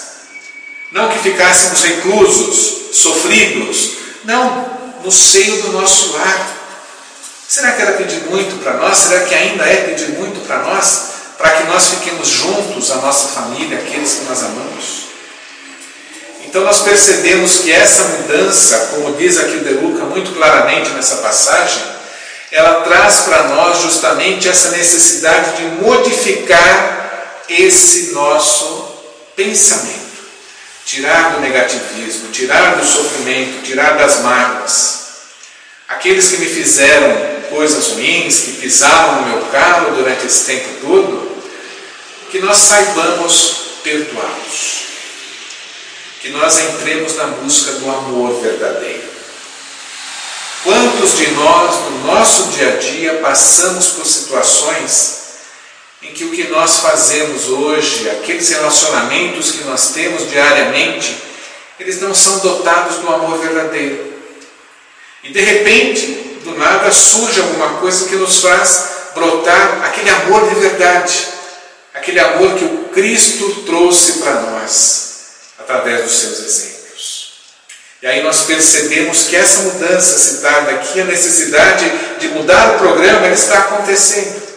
Não 0.91 1.09
que 1.09 1.19
ficássemos 1.19 1.83
reclusos, 1.83 2.97
sofridos. 2.97 3.99
Não, 4.25 4.67
no 5.05 5.11
seio 5.11 5.63
do 5.63 5.73
nosso 5.73 6.13
lar. 6.17 6.57
Será 7.47 7.73
que 7.73 7.83
era 7.83 7.93
pedir 7.93 8.25
muito 8.29 8.63
para 8.63 8.75
nós? 8.75 8.97
Será 8.97 9.25
que 9.25 9.35
ainda 9.35 9.65
é 9.65 9.77
pedir 9.77 10.09
muito 10.11 10.47
para 10.47 10.59
nós? 10.59 11.09
Para 11.39 11.51
que 11.51 11.69
nós 11.69 11.89
fiquemos 11.89 12.29
juntos, 12.29 12.91
a 12.91 12.97
nossa 12.97 13.29
família, 13.29 13.79
aqueles 13.79 14.15
que 14.15 14.25
nós 14.25 14.43
amamos? 14.43 15.09
Então 16.45 16.65
nós 16.65 16.81
percebemos 16.81 17.59
que 17.59 17.71
essa 17.71 18.05
mudança, 18.05 18.91
como 18.91 19.15
diz 19.17 19.39
aqui 19.39 19.61
De 19.61 19.75
Luca 19.75 20.05
muito 20.07 20.33
claramente 20.33 20.91
nessa 20.91 21.17
passagem, 21.17 21.83
ela 22.51 22.81
traz 22.81 23.21
para 23.21 23.49
nós 23.49 23.83
justamente 23.83 24.49
essa 24.49 24.71
necessidade 24.71 25.59
de 25.59 25.83
modificar 25.83 27.45
esse 27.49 28.13
nosso 28.13 28.89
pensamento. 29.37 30.08
Tirar 30.89 31.35
do 31.35 31.41
negativismo, 31.41 32.31
tirar 32.33 32.77
do 32.77 32.87
sofrimento, 32.87 33.63
tirar 33.63 33.99
das 33.99 34.21
mágoas. 34.21 35.09
Aqueles 35.87 36.31
que 36.31 36.39
me 36.39 36.47
fizeram 36.47 37.43
coisas 37.51 37.89
ruins, 37.89 38.41
que 38.41 38.53
pisaram 38.53 39.21
no 39.21 39.27
meu 39.29 39.47
carro 39.49 39.97
durante 39.97 40.27
esse 40.27 40.47
tempo 40.47 40.69
todo, 40.81 41.45
que 42.31 42.39
nós 42.41 42.57
saibamos 42.57 43.81
perdoá-los 43.83 44.89
que 46.21 46.31
nós 46.31 46.59
entremos 46.59 47.15
na 47.17 47.27
busca 47.27 47.73
do 47.73 47.91
amor 47.91 48.41
verdadeiro. 48.41 49.09
Quantos 50.65 51.17
de 51.17 51.31
nós, 51.33 51.77
no 51.77 52.07
nosso 52.07 52.49
dia 52.49 52.75
a 52.75 52.77
dia, 52.77 53.15
passamos 53.23 53.87
por 53.91 54.05
situações 54.05 55.28
em 56.03 56.13
que 56.13 56.25
o 56.25 56.31
que 56.31 56.45
nós 56.45 56.81
fazemos 56.81 57.49
hoje, 57.49 58.09
aqueles 58.11 58.49
relacionamentos 58.51 59.51
que 59.51 59.65
nós 59.65 59.91
temos 59.91 60.31
diariamente, 60.31 61.17
eles 61.81 62.01
não 62.01 62.15
são 62.15 62.39
dotados 62.39 62.97
do 62.99 63.09
amor 63.09 63.39
verdadeiro. 63.39 64.13
E 65.25 65.33
de 65.33 65.41
repente, 65.41 66.41
do 66.45 66.57
nada, 66.57 66.91
surge 66.93 67.41
alguma 67.41 67.81
coisa 67.81 68.09
que 68.09 68.17
nos 68.17 68.41
faz 68.41 68.89
brotar 69.15 69.85
aquele 69.85 70.11
amor 70.11 70.49
de 70.49 70.55
verdade, 70.61 71.27
aquele 71.93 72.21
amor 72.21 72.55
que 72.55 72.65
o 72.65 72.89
Cristo 72.93 73.63
trouxe 73.67 74.15
para 74.21 74.35
nós 74.41 75.09
através 75.59 76.05
dos 76.05 76.17
seus 76.17 76.39
exemplos. 76.39 77.33
E 78.01 78.07
aí 78.07 78.23
nós 78.23 78.43
percebemos 78.43 79.25
que 79.25 79.35
essa 79.35 79.63
mudança 79.63 80.19
citada 80.19 80.71
aqui, 80.71 81.01
a 81.01 81.05
necessidade 81.05 81.91
de 82.21 82.29
mudar 82.29 82.77
o 82.77 82.79
programa, 82.79 83.27
ela 83.27 83.35
está 83.35 83.59
acontecendo. 83.59 84.48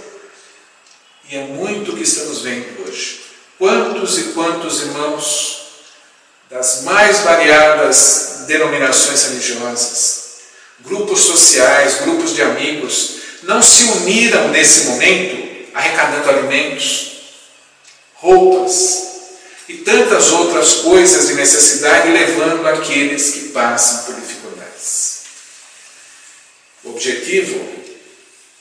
E 1.32 1.38
é 1.38 1.44
muito 1.44 1.94
o 1.94 1.96
que 1.96 2.04
estamos 2.04 2.42
vendo 2.42 2.86
hoje. 2.86 3.22
Quantos 3.58 4.18
e 4.18 4.24
quantos 4.34 4.82
irmãos 4.82 5.62
das 6.50 6.82
mais 6.84 7.20
variadas 7.20 8.44
denominações 8.48 9.24
religiosas, 9.24 10.32
grupos 10.82 11.22
sociais, 11.22 12.02
grupos 12.02 12.36
de 12.36 12.42
amigos, 12.42 13.14
não 13.44 13.62
se 13.62 13.86
uniram 13.86 14.50
nesse 14.50 14.88
momento 14.88 15.70
arrecadando 15.74 16.30
alimentos, 16.30 17.12
roupas, 18.16 19.10
e 19.70 19.76
tantas 19.76 20.34
outras 20.34 20.74
coisas 20.74 21.28
de 21.28 21.36
necessidade, 21.36 22.12
levando 22.12 22.68
aqueles 22.68 23.32
que 23.32 23.40
passam 23.50 24.04
por 24.04 24.16
dificuldades. 24.16 25.22
O 26.84 26.90
objetivo 26.90 27.66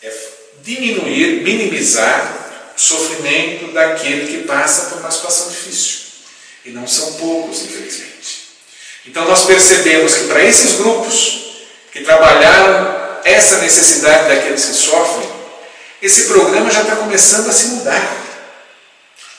é 0.03 0.15
diminuir, 0.63 1.43
minimizar 1.43 2.40
sofrimento 2.81 3.73
daquele 3.73 4.27
que 4.27 4.47
passa 4.47 4.87
por 4.87 5.01
uma 5.01 5.11
situação 5.11 5.51
difícil. 5.51 6.01
E 6.65 6.71
não 6.71 6.87
são 6.87 7.13
poucos, 7.15 7.63
infelizmente. 7.63 8.49
Então 9.07 9.25
nós 9.27 9.45
percebemos 9.45 10.15
que 10.15 10.25
para 10.25 10.43
esses 10.43 10.77
grupos 10.77 11.41
que 11.93 12.03
trabalharam 12.03 13.21
essa 13.25 13.59
necessidade 13.59 14.29
daqueles 14.29 14.65
que 14.65 14.75
sofrem, 14.75 15.29
esse 16.01 16.25
programa 16.25 16.71
já 16.71 16.83
está 16.83 16.97
começando 16.97 17.49
a 17.51 17.53
se 17.53 17.67
mudar. 17.67 18.17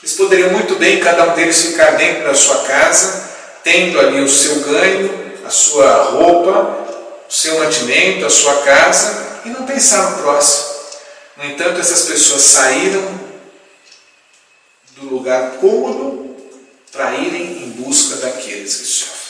Eles 0.02 0.14
poderiam 0.14 0.50
muito 0.50 0.76
bem, 0.76 1.00
cada 1.00 1.24
um 1.24 1.34
deles, 1.34 1.62
ficar 1.62 1.92
dentro 1.92 2.24
da 2.24 2.34
sua 2.34 2.62
casa, 2.62 3.28
tendo 3.64 3.98
ali 3.98 4.20
o 4.20 4.28
seu 4.28 4.60
ganho, 4.60 5.32
a 5.44 5.50
sua 5.50 6.04
roupa, 6.04 6.50
o 7.28 7.32
seu 7.32 7.58
mantimento, 7.58 8.24
a 8.24 8.30
sua 8.30 8.62
casa, 8.62 9.40
e 9.44 9.48
não 9.48 9.64
pensar 9.64 10.10
no 10.10 10.22
próximo. 10.22 10.72
No 11.36 11.44
entanto, 11.44 11.80
essas 11.80 12.02
pessoas 12.02 12.42
saíram 12.42 13.21
do 15.02 15.14
lugar 15.14 15.52
cômodo 15.58 16.36
para 16.92 17.14
irem 17.14 17.64
em 17.64 17.70
busca 17.70 18.16
daqueles 18.16 18.76
que 18.76 18.84
sofrem. 18.84 19.22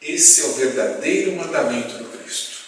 Esse 0.00 0.42
é 0.42 0.44
o 0.44 0.52
verdadeiro 0.52 1.32
mandamento 1.32 1.94
do 1.98 2.04
Cristo. 2.18 2.58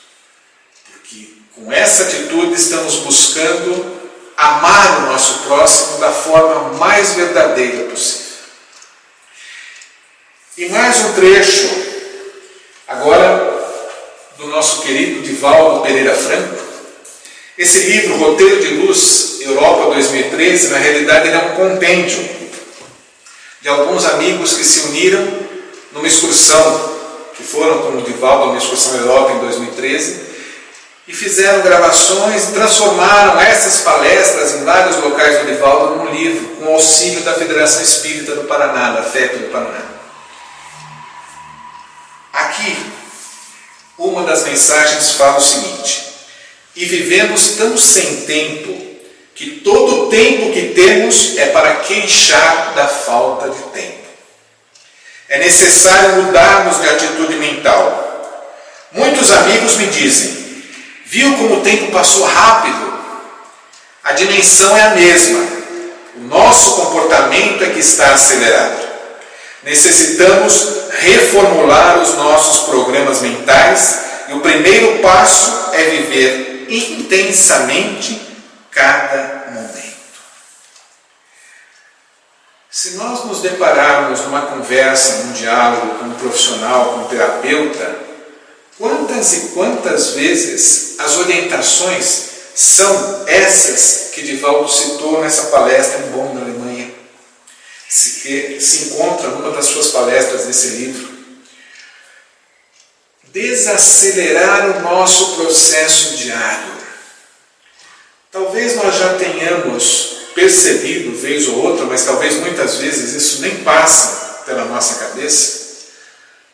Porque 0.92 1.28
com 1.54 1.72
essa 1.72 2.04
atitude 2.04 2.54
estamos 2.54 2.96
buscando 2.96 4.00
amar 4.36 4.98
o 4.98 5.12
nosso 5.12 5.44
próximo 5.44 5.98
da 5.98 6.10
forma 6.10 6.78
mais 6.78 7.12
verdadeira 7.14 7.88
possível. 7.88 8.30
E 10.56 10.68
mais 10.68 10.96
um 11.00 11.14
trecho, 11.14 11.68
agora, 12.88 13.50
do 14.36 14.46
nosso 14.48 14.82
querido 14.82 15.22
Divaldo 15.22 15.82
Pereira 15.82 16.14
Franco. 16.14 16.69
Esse 17.60 17.80
livro, 17.80 18.16
Roteiro 18.16 18.58
de 18.58 18.68
Luz, 18.68 19.36
Europa 19.42 19.90
2013, 19.90 20.68
na 20.68 20.78
realidade 20.78 21.28
ele 21.28 21.36
é 21.36 21.40
um 21.40 21.56
compêndio 21.56 22.26
de 23.60 23.68
alguns 23.68 24.06
amigos 24.06 24.54
que 24.54 24.64
se 24.64 24.80
uniram 24.88 25.28
numa 25.92 26.08
excursão, 26.08 26.90
que 27.36 27.42
foram 27.42 27.82
com 27.82 27.98
o 27.98 28.02
Divaldo 28.02 28.46
numa 28.46 28.56
excursão 28.56 28.96
Europa 28.96 29.32
em 29.32 29.40
2013, 29.40 30.20
e 31.06 31.12
fizeram 31.12 31.60
gravações 31.60 32.48
e 32.48 32.52
transformaram 32.52 33.38
essas 33.38 33.82
palestras 33.82 34.54
em 34.54 34.64
vários 34.64 34.96
locais 34.96 35.40
do 35.40 35.52
Divaldo 35.52 35.96
num 35.96 36.14
livro, 36.14 36.56
com 36.56 36.72
auxílio 36.72 37.20
da 37.20 37.34
Federação 37.34 37.82
Espírita 37.82 38.36
do 38.36 38.44
Paraná, 38.44 38.92
da 38.92 39.02
FEP 39.02 39.36
do 39.36 39.52
Paraná. 39.52 39.82
Aqui, 42.32 42.74
uma 43.98 44.22
das 44.22 44.44
mensagens 44.44 45.10
fala 45.10 45.36
o 45.36 45.42
seguinte: 45.42 46.09
E 46.76 46.84
vivemos 46.84 47.56
tão 47.56 47.76
sem 47.76 48.22
tempo 48.22 48.90
que 49.34 49.60
todo 49.64 50.02
o 50.02 50.06
tempo 50.10 50.52
que 50.52 50.74
temos 50.74 51.36
é 51.38 51.46
para 51.46 51.76
queixar 51.76 52.74
da 52.74 52.86
falta 52.86 53.48
de 53.48 53.62
tempo. 53.72 54.00
É 55.28 55.38
necessário 55.38 56.24
mudarmos 56.24 56.80
de 56.80 56.88
atitude 56.88 57.36
mental. 57.36 58.50
Muitos 58.92 59.30
amigos 59.30 59.76
me 59.76 59.86
dizem: 59.86 60.62
Viu 61.06 61.36
como 61.36 61.56
o 61.56 61.60
tempo 61.62 61.90
passou 61.92 62.24
rápido? 62.24 62.92
A 64.04 64.12
dimensão 64.12 64.76
é 64.76 64.82
a 64.82 64.90
mesma. 64.90 65.38
O 66.16 66.20
nosso 66.24 66.74
comportamento 66.76 67.64
é 67.64 67.70
que 67.70 67.80
está 67.80 68.12
acelerado. 68.12 68.88
Necessitamos 69.62 70.68
reformular 70.98 71.98
os 71.98 72.14
nossos 72.14 72.64
programas 72.64 73.20
mentais 73.20 74.00
e 74.28 74.34
o 74.34 74.40
primeiro 74.40 74.98
passo 74.98 75.70
é 75.72 75.84
viver 75.84 76.49
intensamente 76.70 78.20
cada 78.70 79.50
momento. 79.50 79.90
Se 82.70 82.90
nós 82.92 83.24
nos 83.24 83.40
depararmos 83.40 84.20
numa 84.20 84.42
conversa, 84.42 85.24
num 85.24 85.32
diálogo 85.32 85.98
com 85.98 86.04
um 86.06 86.14
profissional, 86.14 86.92
com 86.92 87.00
um 87.00 87.08
terapeuta, 87.08 87.98
quantas 88.78 89.32
e 89.32 89.40
quantas 89.48 90.10
vezes 90.10 90.94
as 90.98 91.18
orientações 91.18 92.30
são 92.54 93.24
essas 93.26 94.10
que 94.12 94.22
Divaldo 94.22 94.70
citou 94.70 95.20
nessa 95.20 95.44
palestra 95.44 95.98
em 95.98 96.10
Bonn, 96.10 96.34
na 96.34 96.42
Alemanha? 96.42 97.00
se, 97.90 98.60
se 98.60 98.84
encontra 98.84 99.28
numa 99.30 99.50
das 99.50 99.66
suas 99.66 99.88
palestras 99.88 100.46
nesse 100.46 100.68
livro. 100.68 101.19
Desacelerar 103.32 104.78
o 104.78 104.80
nosso 104.80 105.36
processo 105.36 106.16
diário. 106.16 106.80
Talvez 108.32 108.76
nós 108.76 108.96
já 108.96 109.14
tenhamos 109.14 110.18
percebido, 110.34 111.16
vez 111.16 111.48
ou 111.48 111.56
outra, 111.64 111.84
mas 111.86 112.04
talvez 112.04 112.34
muitas 112.36 112.76
vezes 112.76 113.14
isso 113.14 113.40
nem 113.42 113.62
passa 113.62 114.42
pela 114.44 114.64
nossa 114.64 115.04
cabeça. 115.06 115.60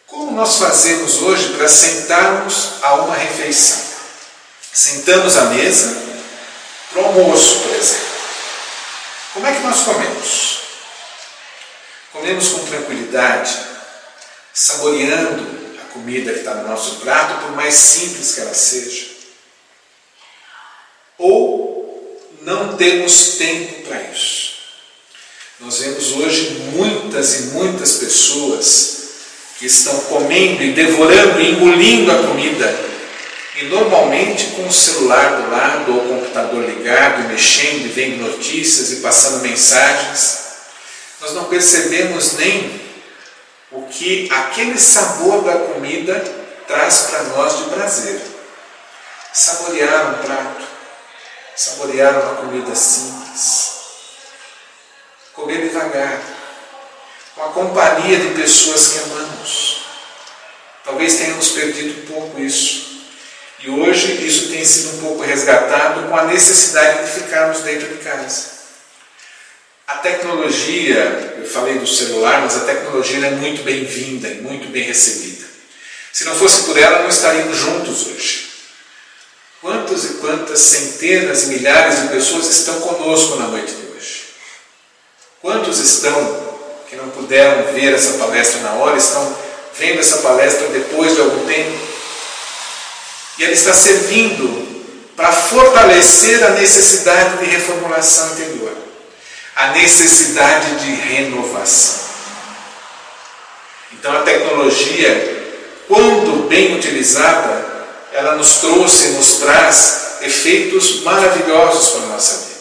Como 0.07 0.33
nós 0.33 0.57
fazemos 0.59 1.23
hoje 1.23 1.55
para 1.55 1.69
sentarmos 1.69 2.73
a 2.83 2.95
uma 2.95 3.15
refeição? 3.15 3.79
Sentamos 4.73 5.37
à 5.37 5.47
mesa 5.47 5.97
para 6.93 7.03
o 7.03 7.05
almoço, 7.07 7.61
por 7.61 7.75
exemplo. 7.75 8.07
Como 9.35 9.47
é 9.47 9.53
que 9.53 9.61
nós 9.61 9.81
comemos? 9.81 10.59
Comemos 12.13 12.49
com 12.49 12.67
tranquilidade, 12.67 13.59
saboreando 14.55 15.66
comida 15.97 16.33
que 16.33 16.41
está 16.41 16.55
no 16.55 16.69
nosso 16.69 16.97
prato, 16.97 17.47
por 17.47 17.57
mais 17.57 17.75
simples 17.75 18.35
que 18.35 18.41
ela 18.41 18.55
seja. 18.55 19.07
Ou 21.19 22.21
não 22.43 22.77
temos 22.77 23.37
tempo 23.37 23.89
para 23.89 24.03
isso. 24.03 24.57
Nós 25.59 25.79
vemos 25.79 26.13
hoje 26.13 26.71
muitas 26.75 27.41
e 27.41 27.43
muitas 27.55 27.95
pessoas 27.95 28.97
que 29.59 29.67
estão 29.67 29.99
comendo 30.01 30.63
e 30.63 30.73
devorando 30.73 31.41
e 31.41 31.53
engolindo 31.53 32.13
a 32.13 32.23
comida, 32.27 32.79
e 33.59 33.65
normalmente 33.65 34.49
com 34.49 34.67
o 34.67 34.73
celular 34.73 35.41
do 35.41 35.51
lado 35.51 35.93
ou 35.93 36.05
o 36.05 36.09
computador 36.09 36.63
ligado, 36.69 37.25
e 37.25 37.29
mexendo 37.29 37.87
e 37.87 37.89
vendo 37.89 38.31
notícias 38.31 38.93
e 38.93 38.97
passando 38.97 39.43
mensagens 39.43 40.47
nós 41.21 41.35
não 41.35 41.45
percebemos 41.45 42.35
nem 42.35 42.86
o 43.73 43.83
que 43.83 44.31
aquele 44.31 44.79
sabor 44.79 45.43
da 45.43 45.59
comida 45.73 46.23
traz 46.67 47.09
para 47.11 47.23
nós 47.25 47.59
de 47.59 47.65
prazer. 47.71 48.21
Saborear 49.33 50.15
um 50.15 50.23
prato, 50.23 50.65
saborear 51.55 52.13
uma 52.15 52.37
comida 52.37 52.75
simples, 52.75 53.73
comer 55.33 55.69
devagar, 55.69 56.21
com 57.35 57.45
a 57.45 57.49
companhia 57.49 58.19
de 58.19 58.35
pessoas 58.35 58.89
que 58.89 58.99
amamos. 59.01 59.83
Talvez 60.85 61.17
tenhamos 61.17 61.49
perdido 61.51 62.01
um 62.01 62.15
pouco 62.15 62.41
isso. 62.41 62.87
E 63.59 63.71
hoje 63.71 64.27
isso 64.27 64.49
tem 64.49 64.65
sido 64.65 64.97
um 64.97 65.01
pouco 65.01 65.23
resgatado 65.23 66.09
com 66.09 66.17
a 66.17 66.25
necessidade 66.25 67.05
de 67.05 67.21
ficarmos 67.21 67.61
dentro 67.61 67.89
de 67.89 68.03
casa. 68.03 68.56
A 69.87 69.99
tecnologia, 69.99 71.37
eu 71.39 71.49
falei 71.49 71.79
do 71.79 71.87
celular, 71.87 72.41
mas 72.41 72.57
a 72.57 72.65
tecnologia 72.65 73.25
é 73.25 73.31
muito 73.31 73.63
bem-vinda 73.63 74.27
e 74.27 74.41
muito 74.41 74.69
bem 74.69 74.83
recebida. 74.83 75.47
Se 76.13 76.25
não 76.25 76.35
fosse 76.35 76.65
por 76.65 76.77
ela, 76.77 77.03
não 77.03 77.09
estaríamos 77.09 77.57
juntos 77.57 78.09
hoje. 78.09 78.49
Quantas 79.61 80.05
e 80.05 80.09
quantas 80.15 80.59
centenas 80.59 81.45
e 81.45 81.47
milhares 81.49 82.03
de 82.03 82.09
pessoas 82.09 82.49
estão 82.49 82.81
conosco 82.81 83.37
na 83.37 83.47
noite 83.47 83.73
de 83.73 83.87
hoje? 83.97 84.25
Quantos 85.41 85.79
estão 85.79 86.59
que 86.91 86.97
não 86.97 87.09
puderam 87.11 87.73
ver 87.73 87.95
essa 87.95 88.19
palestra 88.19 88.63
na 88.63 88.73
hora, 88.73 88.97
estão 88.97 89.39
vendo 89.79 90.01
essa 90.01 90.19
palestra 90.19 90.67
depois 90.69 91.15
de 91.15 91.21
algum 91.21 91.47
tempo? 91.47 91.79
E 93.39 93.45
ela 93.45 93.53
está 93.53 93.73
servindo 93.73 94.67
para 95.15 95.31
fortalecer 95.31 96.43
a 96.43 96.51
necessidade 96.51 97.39
de 97.39 97.45
reformulação 97.45 98.33
interior 98.33 98.66
a 99.57 99.69
necessidade 99.69 100.85
de 100.85 100.95
renovação. 100.95 102.05
Então 103.93 104.15
a 104.15 104.23
tecnologia, 104.23 105.65
quando 105.89 106.47
bem 106.47 106.77
utilizada, 106.77 107.65
ela 108.13 108.37
nos 108.37 108.57
trouxe, 108.57 109.09
nos 109.09 109.37
traz 109.37 110.19
efeitos 110.21 111.01
maravilhosos 111.01 111.89
para 111.89 112.03
a 112.03 112.07
nossa 112.09 112.37
vida. 112.37 112.57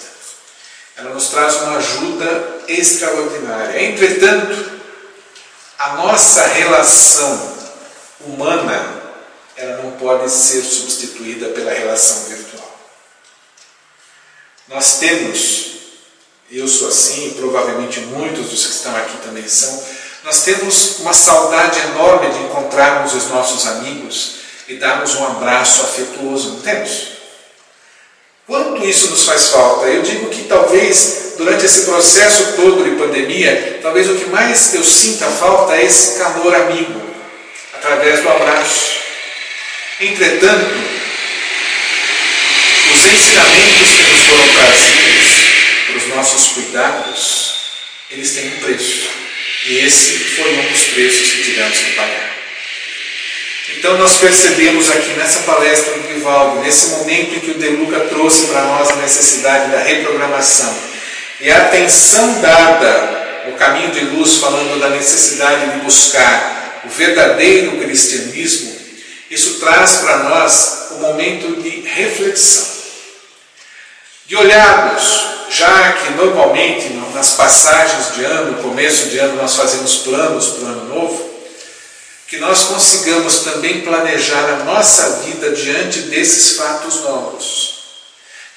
Ela 0.98 1.10
nos 1.14 1.28
traz 1.28 1.56
uma 1.56 1.78
ajuda 1.78 2.62
extraordinária. 2.70 3.84
Entretanto, 3.84 4.72
a 5.78 5.94
nossa 5.96 6.48
relação 6.48 7.58
humana, 8.22 9.04
ela 9.58 9.84
não 9.84 9.92
pode 9.92 10.30
ser 10.32 10.62
substituída 10.62 11.50
pela 11.50 11.74
relação 11.74 12.24
virtual. 12.26 12.80
Nós 14.70 15.00
temos 15.00 15.75
eu 16.60 16.68
sou 16.68 16.88
assim, 16.88 17.36
provavelmente 17.38 18.00
muitos 18.02 18.50
dos 18.50 18.65
que 18.65 18.72
estão 18.72 18.96
aqui 18.96 19.18
também 19.18 19.48
são, 19.48 19.84
nós 20.24 20.44
temos 20.44 21.00
uma 21.00 21.13
saudade 21.13 21.80
enorme 21.82 22.30
de 22.30 22.39
encontrarmos 22.46 23.13
os 23.13 23.28
nossos 23.28 23.68
amigos 23.68 24.36
e 24.68 24.76
darmos 24.76 25.15
um 25.15 25.26
abraço 25.26 25.82
afetuoso, 25.82 26.52
não 26.52 26.62
temos? 26.62 27.15
Quanto 28.48 28.86
isso 28.86 29.10
nos 29.10 29.26
faz 29.26 29.50
falta? 29.50 29.86
Eu 29.88 30.02
digo 30.02 30.30
que 30.30 30.44
talvez 30.44 31.34
durante 31.38 31.65
esse 31.65 31.86
processo 31.86 32.54
todo 32.56 32.84
de 32.84 32.96
pandemia, 32.96 33.80
talvez 33.82 34.10
o 34.10 34.15
que 34.15 34.30
mais 34.30 34.74
eu 34.74 34.84
sinta 34.84 35.26
falta 35.26 35.76
é 35.76 35.86
esse 35.86 36.18
calor 36.18 36.56
amigo, 36.56 37.02
através 37.74 38.22
do 38.22 38.30
abraço. 38.30 38.96
Entretanto, 40.00 40.74
os 42.94 43.06
ensinamentos 43.06 43.91
que 43.91 44.12
nos 44.12 44.26
foram 44.26 44.48
trazidos 44.54 45.45
nossos 46.15 46.47
cuidados, 46.49 47.56
eles 48.12 48.34
têm 48.34 48.47
um 48.47 48.60
preço. 48.60 49.10
E 49.67 49.78
esse 49.80 50.19
foi 50.36 50.60
um 50.60 50.71
dos 50.71 50.84
preços 50.86 51.32
que 51.32 51.43
tivemos 51.43 51.78
que 51.78 51.91
pagar. 51.93 52.36
Então 53.78 53.97
nós 53.97 54.17
percebemos 54.17 54.91
aqui 54.91 55.13
nessa 55.13 55.39
palestra 55.39 55.93
do 55.95 56.08
Vivaldo, 56.08 56.62
nesse 56.62 56.89
momento 56.89 57.36
em 57.36 57.39
que 57.39 57.51
o 57.51 57.56
De 57.56 57.69
Luca 57.69 57.99
trouxe 58.01 58.45
para 58.47 58.63
nós 58.63 58.89
a 58.89 58.95
necessidade 58.97 59.71
da 59.71 59.80
reprogramação 59.80 60.75
e 61.41 61.49
a 61.51 61.58
atenção 61.58 62.41
dada 62.41 63.43
no 63.47 63.54
caminho 63.54 63.91
de 63.91 64.01
luz, 64.01 64.36
falando 64.36 64.80
da 64.80 64.89
necessidade 64.89 65.71
de 65.71 65.80
buscar 65.80 66.82
o 66.86 66.89
verdadeiro 66.89 67.78
cristianismo, 67.78 68.75
isso 69.30 69.60
traz 69.60 69.97
para 69.97 70.17
nós 70.19 70.88
um 70.91 70.99
momento 70.99 71.62
de 71.62 71.82
reflexão, 71.82 72.75
de 74.28 74.36
olharmos, 74.36 75.26
já 75.50 75.94
que 75.94 76.12
normalmente 76.14 76.90
nas 77.14 77.32
passagens 77.32 78.16
de 78.16 78.26
ano, 78.26 78.62
começo 78.62 79.10
de 79.10 79.20
ano, 79.20 79.42
nós 79.42 79.56
fazemos 79.56 79.98
planos 79.98 80.48
para 80.48 80.64
o 80.64 80.68
ano 80.68 80.96
novo, 80.96 81.30
que 82.28 82.38
nós 82.38 82.64
consigamos 82.64 83.40
também 83.40 83.82
planejar 83.82 84.50
a 84.50 84.64
nossa 84.64 85.22
vida 85.24 85.52
diante 85.52 86.02
desses 86.02 86.58
fatos 86.58 87.02
novos. 87.02 87.76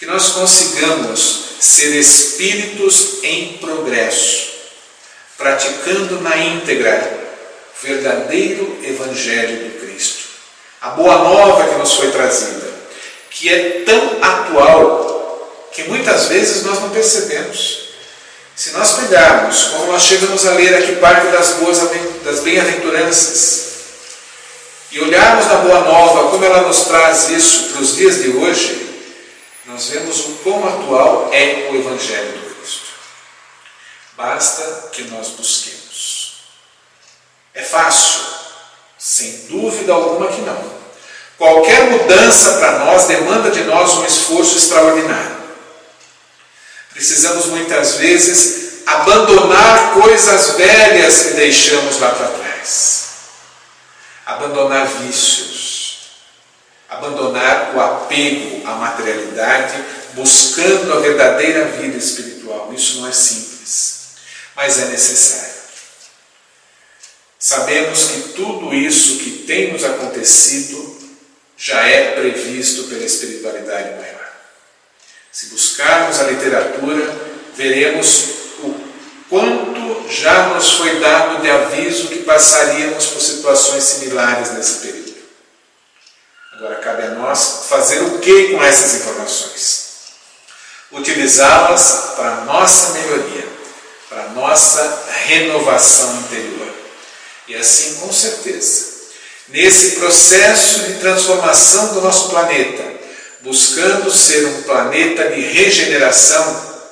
Que 0.00 0.06
nós 0.06 0.30
consigamos 0.30 1.40
ser 1.60 1.94
espíritos 1.98 3.18
em 3.22 3.58
progresso, 3.58 4.48
praticando 5.36 6.20
na 6.20 6.36
íntegra 6.36 7.18
o 7.76 7.86
verdadeiro 7.86 8.78
Evangelho 8.82 9.68
do 9.68 9.80
Cristo. 9.80 10.24
A 10.80 10.90
boa 10.90 11.18
nova 11.18 11.68
que 11.68 11.78
nos 11.78 11.92
foi 11.94 12.10
trazida, 12.10 12.68
que 13.30 13.48
é 13.48 13.82
tão 13.84 14.18
atual 14.22 15.17
que 15.72 15.84
muitas 15.84 16.26
vezes 16.26 16.64
nós 16.64 16.80
não 16.80 16.90
percebemos. 16.90 17.88
Se 18.56 18.70
nós 18.70 18.94
pegarmos, 18.94 19.64
como 19.64 19.92
nós 19.92 20.02
chegamos 20.02 20.44
a 20.46 20.52
ler 20.52 20.74
aqui 20.74 20.96
parte 20.96 21.28
das 21.28 21.50
boas 21.54 21.78
das 22.24 22.40
bem-aventuranças, 22.40 23.68
e 24.90 25.00
olharmos 25.00 25.46
na 25.46 25.56
Boa 25.56 25.80
Nova 25.80 26.30
como 26.30 26.44
ela 26.44 26.62
nos 26.62 26.80
traz 26.80 27.28
isso 27.28 27.72
para 27.72 27.82
os 27.82 27.94
dias 27.94 28.22
de 28.22 28.30
hoje, 28.30 28.88
nós 29.66 29.86
vemos 29.88 30.18
o 30.20 30.32
quão 30.42 30.66
atual 30.66 31.28
é 31.32 31.68
o 31.70 31.76
Evangelho 31.76 32.32
do 32.32 32.54
Cristo. 32.54 32.86
Basta 34.16 34.88
que 34.92 35.02
nós 35.04 35.28
busquemos. 35.28 36.42
É 37.54 37.62
fácil? 37.62 38.22
Sem 38.98 39.46
dúvida 39.48 39.92
alguma 39.92 40.28
que 40.28 40.40
não. 40.40 40.78
Qualquer 41.36 41.90
mudança 41.90 42.58
para 42.58 42.80
nós 42.80 43.04
demanda 43.06 43.50
de 43.50 43.62
nós 43.64 43.94
um 43.94 44.04
esforço 44.04 44.56
extraordinário. 44.56 45.37
Precisamos 46.98 47.46
muitas 47.46 47.94
vezes 47.94 48.82
abandonar 48.84 49.94
coisas 49.94 50.56
velhas 50.56 51.20
que 51.20 51.34
deixamos 51.34 52.00
lá 52.00 52.10
para 52.10 52.26
trás. 52.26 53.04
Abandonar 54.26 54.84
vícios. 54.84 56.08
Abandonar 56.88 57.72
o 57.76 57.80
apego 57.80 58.66
à 58.66 58.72
materialidade, 58.72 59.74
buscando 60.14 60.92
a 60.92 60.98
verdadeira 60.98 61.66
vida 61.66 61.96
espiritual. 61.96 62.72
Isso 62.74 63.00
não 63.00 63.08
é 63.08 63.12
simples, 63.12 64.08
mas 64.56 64.80
é 64.80 64.86
necessário. 64.86 65.54
Sabemos 67.38 68.08
que 68.08 68.20
tudo 68.30 68.74
isso 68.74 69.18
que 69.18 69.44
tem 69.46 69.72
nos 69.72 69.84
acontecido 69.84 70.98
já 71.56 71.80
é 71.86 72.16
previsto 72.16 72.88
pela 72.88 73.04
espiritualidade 73.04 74.00
maior. 74.00 74.17
Se 75.38 75.46
buscarmos 75.50 76.18
a 76.18 76.24
literatura, 76.24 77.16
veremos 77.54 78.24
o 78.58 78.74
quanto 79.30 80.10
já 80.10 80.48
nos 80.48 80.72
foi 80.72 80.98
dado 80.98 81.40
de 81.40 81.48
aviso 81.48 82.08
que 82.08 82.24
passaríamos 82.24 83.06
por 83.06 83.22
situações 83.22 83.84
similares 83.84 84.50
nesse 84.54 84.78
período. 84.78 85.14
Agora 86.54 86.74
cabe 86.80 87.04
a 87.04 87.10
nós 87.10 87.66
fazer 87.68 88.00
o 88.00 88.18
que 88.18 88.48
com 88.48 88.64
essas 88.64 89.00
informações? 89.00 89.86
Utilizá-las 90.90 92.14
para 92.16 92.38
a 92.38 92.40
nossa 92.40 92.94
melhoria, 92.94 93.46
para 94.08 94.24
a 94.24 94.28
nossa 94.30 95.04
renovação 95.24 96.16
interior. 96.16 96.74
E 97.46 97.54
assim, 97.54 97.94
com 98.00 98.12
certeza, 98.12 98.86
nesse 99.46 100.00
processo 100.00 100.80
de 100.80 100.94
transformação 100.94 101.94
do 101.94 102.00
nosso 102.00 102.28
planeta, 102.28 102.87
buscando 103.48 104.10
ser 104.10 104.46
um 104.46 104.62
planeta 104.62 105.30
de 105.30 105.40
regeneração, 105.40 106.84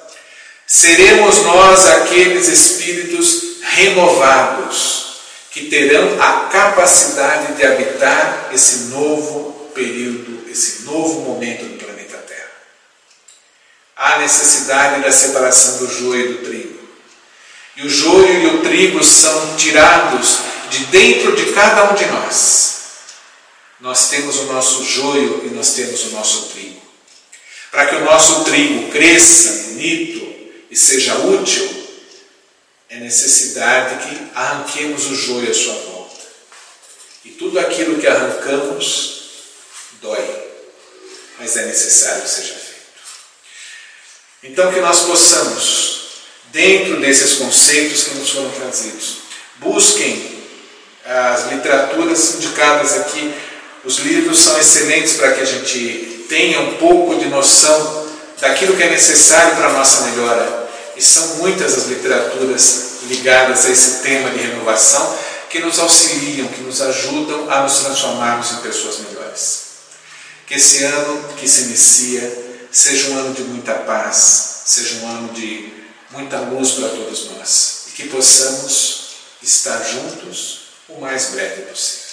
seremos 0.66 1.42
nós 1.42 1.86
aqueles 1.86 2.48
espíritos 2.48 3.58
renovados 3.62 5.20
que 5.50 5.66
terão 5.66 6.20
a 6.20 6.48
capacidade 6.48 7.54
de 7.54 7.66
habitar 7.66 8.48
esse 8.54 8.84
novo 8.86 9.70
período, 9.74 10.50
esse 10.50 10.84
novo 10.84 11.20
momento 11.20 11.66
do 11.66 11.84
planeta 11.84 12.16
Terra. 12.26 12.50
Há 13.94 14.18
necessidade 14.20 15.02
da 15.02 15.12
separação 15.12 15.76
do 15.78 15.92
joio 15.92 16.24
e 16.24 16.32
do 16.34 16.44
trigo. 16.46 16.88
E 17.76 17.86
o 17.86 17.90
joio 17.90 18.42
e 18.42 18.46
o 18.46 18.62
trigo 18.62 19.04
são 19.04 19.56
tirados 19.56 20.38
de 20.70 20.86
dentro 20.86 21.36
de 21.36 21.52
cada 21.52 21.92
um 21.92 21.94
de 21.94 22.06
nós 22.06 22.75
nós 23.80 24.08
temos 24.08 24.36
o 24.38 24.44
nosso 24.44 24.84
joio 24.84 25.42
e 25.44 25.54
nós 25.54 25.74
temos 25.74 26.04
o 26.04 26.10
nosso 26.10 26.46
trigo. 26.46 26.80
Para 27.70 27.86
que 27.86 27.96
o 27.96 28.04
nosso 28.04 28.44
trigo 28.44 28.90
cresça 28.90 29.68
bonito 29.68 30.26
e 30.70 30.76
seja 30.76 31.14
útil, 31.16 31.86
é 32.88 32.96
necessidade 32.96 34.06
que 34.06 34.30
arranquemos 34.34 35.06
o 35.06 35.14
joio 35.14 35.50
à 35.50 35.54
sua 35.54 35.74
volta. 35.74 36.22
E 37.24 37.30
tudo 37.30 37.58
aquilo 37.58 37.98
que 37.98 38.06
arrancamos 38.06 39.16
dói, 40.00 40.24
mas 41.38 41.56
é 41.56 41.66
necessário 41.66 42.22
que 42.22 42.30
seja 42.30 42.54
feito. 42.54 42.66
Então, 44.44 44.72
que 44.72 44.80
nós 44.80 45.00
possamos, 45.00 46.00
dentro 46.52 47.00
desses 47.00 47.34
conceitos 47.34 48.04
que 48.04 48.14
nos 48.14 48.30
foram 48.30 48.50
trazidos, 48.52 49.16
busquem 49.56 50.36
as 51.04 51.50
literaturas 51.50 52.36
indicadas 52.36 52.94
aqui 52.94 53.34
os 53.86 53.98
livros 53.98 54.40
são 54.40 54.58
excelentes 54.58 55.14
para 55.14 55.32
que 55.32 55.40
a 55.40 55.44
gente 55.44 56.26
tenha 56.28 56.60
um 56.60 56.76
pouco 56.76 57.14
de 57.20 57.26
noção 57.26 58.08
daquilo 58.40 58.76
que 58.76 58.82
é 58.82 58.90
necessário 58.90 59.54
para 59.54 59.68
a 59.68 59.72
nossa 59.72 60.10
melhora. 60.10 60.68
E 60.96 61.02
são 61.02 61.36
muitas 61.36 61.78
as 61.78 61.86
literaturas 61.86 62.86
ligadas 63.08 63.64
a 63.64 63.70
esse 63.70 64.02
tema 64.02 64.30
de 64.30 64.40
renovação 64.40 65.16
que 65.48 65.60
nos 65.60 65.78
auxiliam, 65.78 66.48
que 66.48 66.62
nos 66.62 66.82
ajudam 66.82 67.48
a 67.48 67.62
nos 67.62 67.78
transformarmos 67.78 68.52
em 68.52 68.56
pessoas 68.56 68.98
melhores. 68.98 69.66
Que 70.48 70.54
esse 70.54 70.82
ano 70.82 71.28
que 71.36 71.48
se 71.48 71.62
inicia 71.62 72.44
seja 72.72 73.10
um 73.10 73.18
ano 73.18 73.34
de 73.34 73.42
muita 73.42 73.72
paz, 73.72 74.62
seja 74.66 74.96
um 75.04 75.08
ano 75.08 75.32
de 75.32 75.72
muita 76.10 76.40
luz 76.40 76.72
para 76.72 76.88
todos 76.88 77.30
nós 77.30 77.84
e 77.88 77.90
que 77.92 78.08
possamos 78.08 79.06
estar 79.42 79.80
juntos 79.84 80.62
o 80.88 81.00
mais 81.00 81.26
breve 81.26 81.62
possível. 81.62 82.05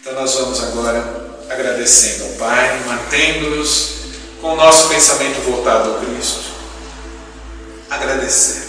Então 0.00 0.14
nós 0.14 0.34
vamos 0.34 0.62
agora 0.62 1.04
agradecendo 1.50 2.24
ao 2.24 2.30
Pai, 2.30 2.82
mantendo-nos 2.86 3.96
com 4.40 4.54
o 4.54 4.56
nosso 4.56 4.88
pensamento 4.88 5.42
voltado 5.42 5.90
ao 5.90 6.00
Cristo, 6.00 6.40
agradecer 7.90 8.62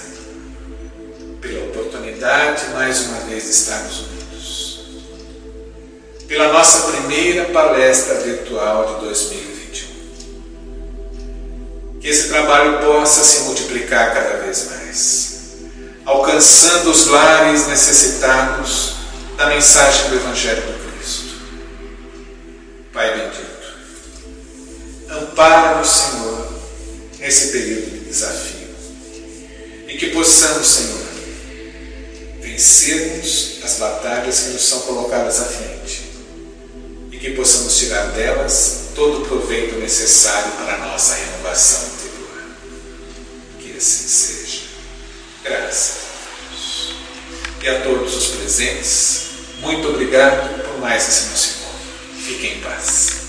pela 1.40 1.68
oportunidade 1.68 2.72
mais 2.74 3.04
uma 3.06 3.22
vez 3.22 3.46
de 3.46 3.50
estarmos 3.52 4.00
unidos, 4.00 4.82
pela 6.28 6.52
nossa 6.52 6.92
primeira 6.92 7.46
palestra 7.46 8.16
virtual 8.16 8.96
de 8.96 9.06
2021. 9.06 9.88
Que 12.02 12.10
esse 12.10 12.28
trabalho 12.28 12.80
possa 12.80 13.24
se 13.24 13.44
multiplicar 13.44 14.14
cada 14.14 14.44
vez 14.44 14.70
mais, 14.70 15.40
alcançando 16.06 16.92
os 16.92 17.08
lares 17.08 17.68
necessitados 17.68 18.96
da 19.38 19.46
mensagem 19.46 20.10
do 20.10 20.16
Evangelho 20.18 20.62
do 20.64 20.81
ampara-nos, 25.32 25.90
Senhor, 25.90 26.48
nesse 27.20 27.48
período 27.52 27.92
de 27.92 28.00
desafio. 28.06 28.68
E 29.88 29.98
que 29.98 30.08
possamos, 30.12 30.68
Senhor, 30.68 31.02
vencermos 32.42 33.60
as 33.64 33.78
batalhas 33.78 34.40
que 34.40 34.50
nos 34.50 34.68
são 34.68 34.82
colocadas 34.82 35.40
à 35.40 35.46
frente. 35.46 36.12
E 37.12 37.18
que 37.18 37.32
possamos 37.32 37.78
tirar 37.78 38.12
delas 38.12 38.90
todo 38.96 39.24
o 39.24 39.26
proveito 39.26 39.76
necessário 39.80 40.52
para 40.54 40.76
a 40.76 40.78
nossa 40.80 41.16
renovação 41.16 41.90
interior. 41.94 42.44
Que 43.60 43.78
assim 43.78 44.08
seja. 44.08 44.62
Graças 45.44 45.92
a 45.92 46.50
Deus. 46.50 46.96
E 47.64 47.70
a 47.70 47.82
todos 47.82 48.16
os 48.16 48.28
presentes, 48.36 49.22
muito 49.60 49.90
obrigado 49.90 50.64
por 50.64 50.80
mais 50.80 51.08
esse 51.08 51.30
nosso 51.30 51.50
encontro. 51.50 52.24
Fiquem 52.24 52.58
em 52.58 52.62
paz. 52.62 53.21